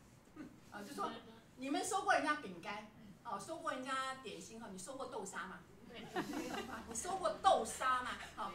[0.71, 1.11] 啊，就说
[1.57, 2.87] 你们收过人家饼干，
[3.25, 4.69] 哦，收过人家点心哈。
[4.71, 5.59] 你收过豆沙吗？
[6.87, 8.11] 你收过豆沙吗？
[8.37, 8.53] 好，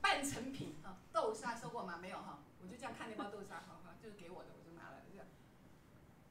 [0.00, 1.98] 半成品啊，豆沙收过吗？
[2.00, 2.38] 没有哈。
[2.62, 4.55] 我就这样看那包豆沙哈，就是给我的。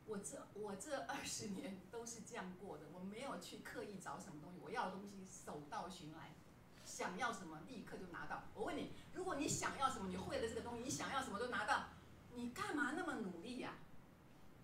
[0.08, 6.36] 我这我这二十年都是这样过的，我没有去刻意找什么东西，我要的东西手到寻来，
[6.86, 8.44] 想要什么立刻就拿到。
[8.54, 11.86] 我问你，如果你想要什么，你会了这个东西，你想要什么都拿到，
[12.34, 13.74] 你干嘛那么努力呀？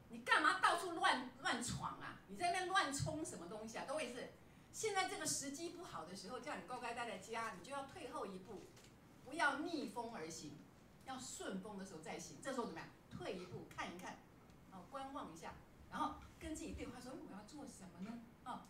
[0.09, 2.19] 你干嘛到处乱乱闯啊？
[2.27, 3.85] 你在那乱冲什么东西啊？
[3.87, 4.33] 都会是，
[4.71, 8.67] 现在这个时机不好的时候，叫你乖乖待在家，你就要退后一步，
[9.25, 10.59] 不要逆风而行，
[11.05, 12.37] 要顺风的时候再行。
[12.43, 12.87] 这时候怎么样？
[13.09, 14.19] 退一步看一看。
[14.71, 15.53] 哦观望一下，
[15.89, 18.21] 然后跟自己对话说：“我要做什么呢？
[18.45, 18.61] 哦，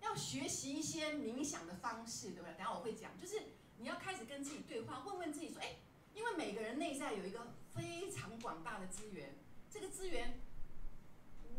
[0.00, 2.52] 要学习一些冥想的方式，对不对？
[2.54, 3.40] 等下我会讲，就是
[3.78, 5.76] 你要开始跟自己对话，问问自己说：，哎，
[6.14, 9.36] 因为每个人内在有一个非常广大的资源，
[9.70, 10.40] 这个资源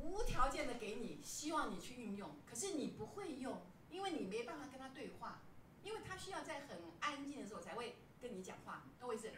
[0.02, 5.42] 无条件的给你，希望你去运用，可是你不会用，因为你没办法跟他对话，
[5.84, 9.32] 因为他需要在很安静的时候才会跟你讲话，懂我意思？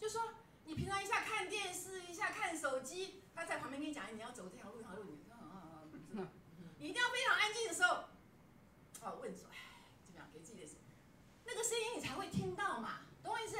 [0.00, 0.22] 就说。”
[0.68, 6.28] 你平常一下看电视，一下看手机，他在旁边跟你讲，你要走这条路，这条路，你嗯嗯
[6.60, 8.04] 嗯，你一定要非常安静的时候，
[9.00, 9.56] 好问说，哎，
[10.04, 10.28] 怎么样？
[10.30, 10.68] 给自己的
[11.46, 13.56] 那个声音你才会听到嘛，懂我意思？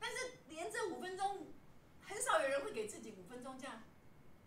[0.00, 0.16] 但是
[0.48, 1.46] 连这五分钟，
[2.02, 3.80] 很少有人会给自己五分钟这样，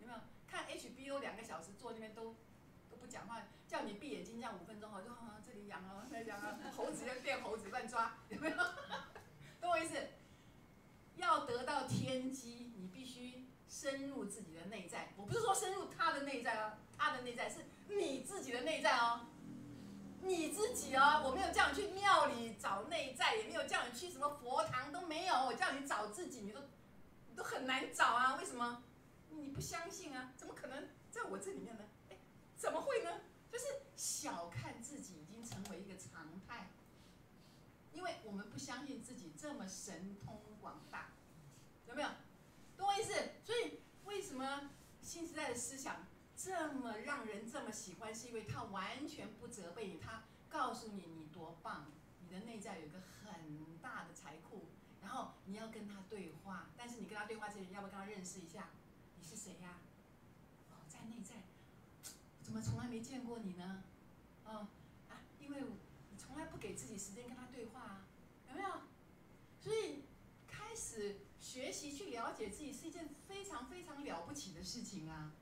[0.00, 0.18] 有没有？
[0.46, 2.36] 看 HBO 两个小时坐那边都
[2.90, 8.56] 都不讲话，叫你闭眼睛这样五分钟，好就啊这里痒啊那里痒啊，猴子要变猴子乱抓，有没有？
[11.72, 15.14] 到天机，你必须深入自己的内在。
[15.16, 19.28] 我不是说深入他的内在哦，他的内在是你自己的内在哦，
[20.20, 21.22] 你自己哦。
[21.24, 25.34] 我没有叫你去庙里找内在，也没有叫你去什么佛堂，都没有。
[25.46, 26.60] 我叫你找自己，你都
[27.30, 28.36] 你都很难找啊。
[28.36, 28.84] 为什么？
[29.30, 30.34] 你不相信啊？
[30.36, 31.84] 怎么可能在我这里面呢？
[32.10, 32.18] 哎，
[32.54, 33.22] 怎么会呢？
[33.50, 33.64] 就是
[33.96, 36.68] 小看自己已经成为一个常态，
[37.92, 41.11] 因为我们不相信自己这么神通广大，
[41.92, 42.08] 有没有？
[42.78, 43.12] 懂我意思？
[43.44, 44.70] 所以为什么
[45.02, 48.14] 新时代的思想这么让人这么喜欢？
[48.14, 54.68] 是因为他完全不责备你，他告诉你你多棒，你的内在有一个很大的财库，
[55.02, 56.70] 然后你要跟他对话。
[56.78, 58.70] 但是你跟他对话之前，要不要跟他认识一下？
[59.18, 59.76] 你是谁呀？
[60.70, 61.42] 哦，在内在，
[62.42, 63.84] 怎么从来没见过你呢？
[64.46, 64.66] 哦
[65.10, 65.60] 啊，因为
[66.10, 68.06] 你从来不给自己时间跟他对话啊，
[68.48, 68.68] 有没有？
[69.60, 70.01] 所以
[71.52, 75.32] 学习去了解自己是一件非常非常了不起的事情啊！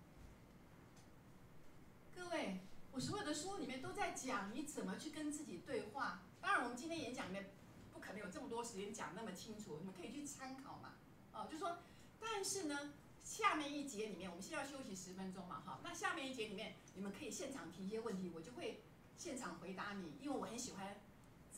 [2.13, 2.59] 各位，
[2.91, 6.23] 我所有的书里面都在讲你怎么去跟自己对话。
[6.41, 7.53] 当然，我们今天演讲里面
[7.93, 10.95] 不可能有这么多时间讲那么清楚，你们可以去参考嘛。
[11.33, 11.79] 哦，就说，
[12.19, 12.95] 但是呢。
[13.23, 15.79] 下面一节里面，我们现在要休息十分钟嘛，哈。
[15.85, 18.83] 那下面一节里面，你们可以现场提一些问题，我就会
[19.17, 20.97] 现场回答你，因为我很喜欢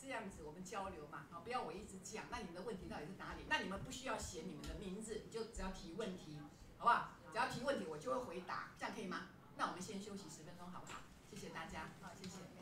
[0.03, 3.45] 这样子我们交流嘛，好，不要我一直讲，那你们的问题到底是哪里？
[3.49, 6.41] 那你们不需要写你们的名字，你就只要提问题，
[6.77, 7.13] 好不好？
[7.31, 9.29] 只要提问题，我就会回答，这样可以吗？
[9.57, 10.99] 那我们先休息十分钟，好不好？
[11.31, 12.62] 谢谢大家，好，谢谢。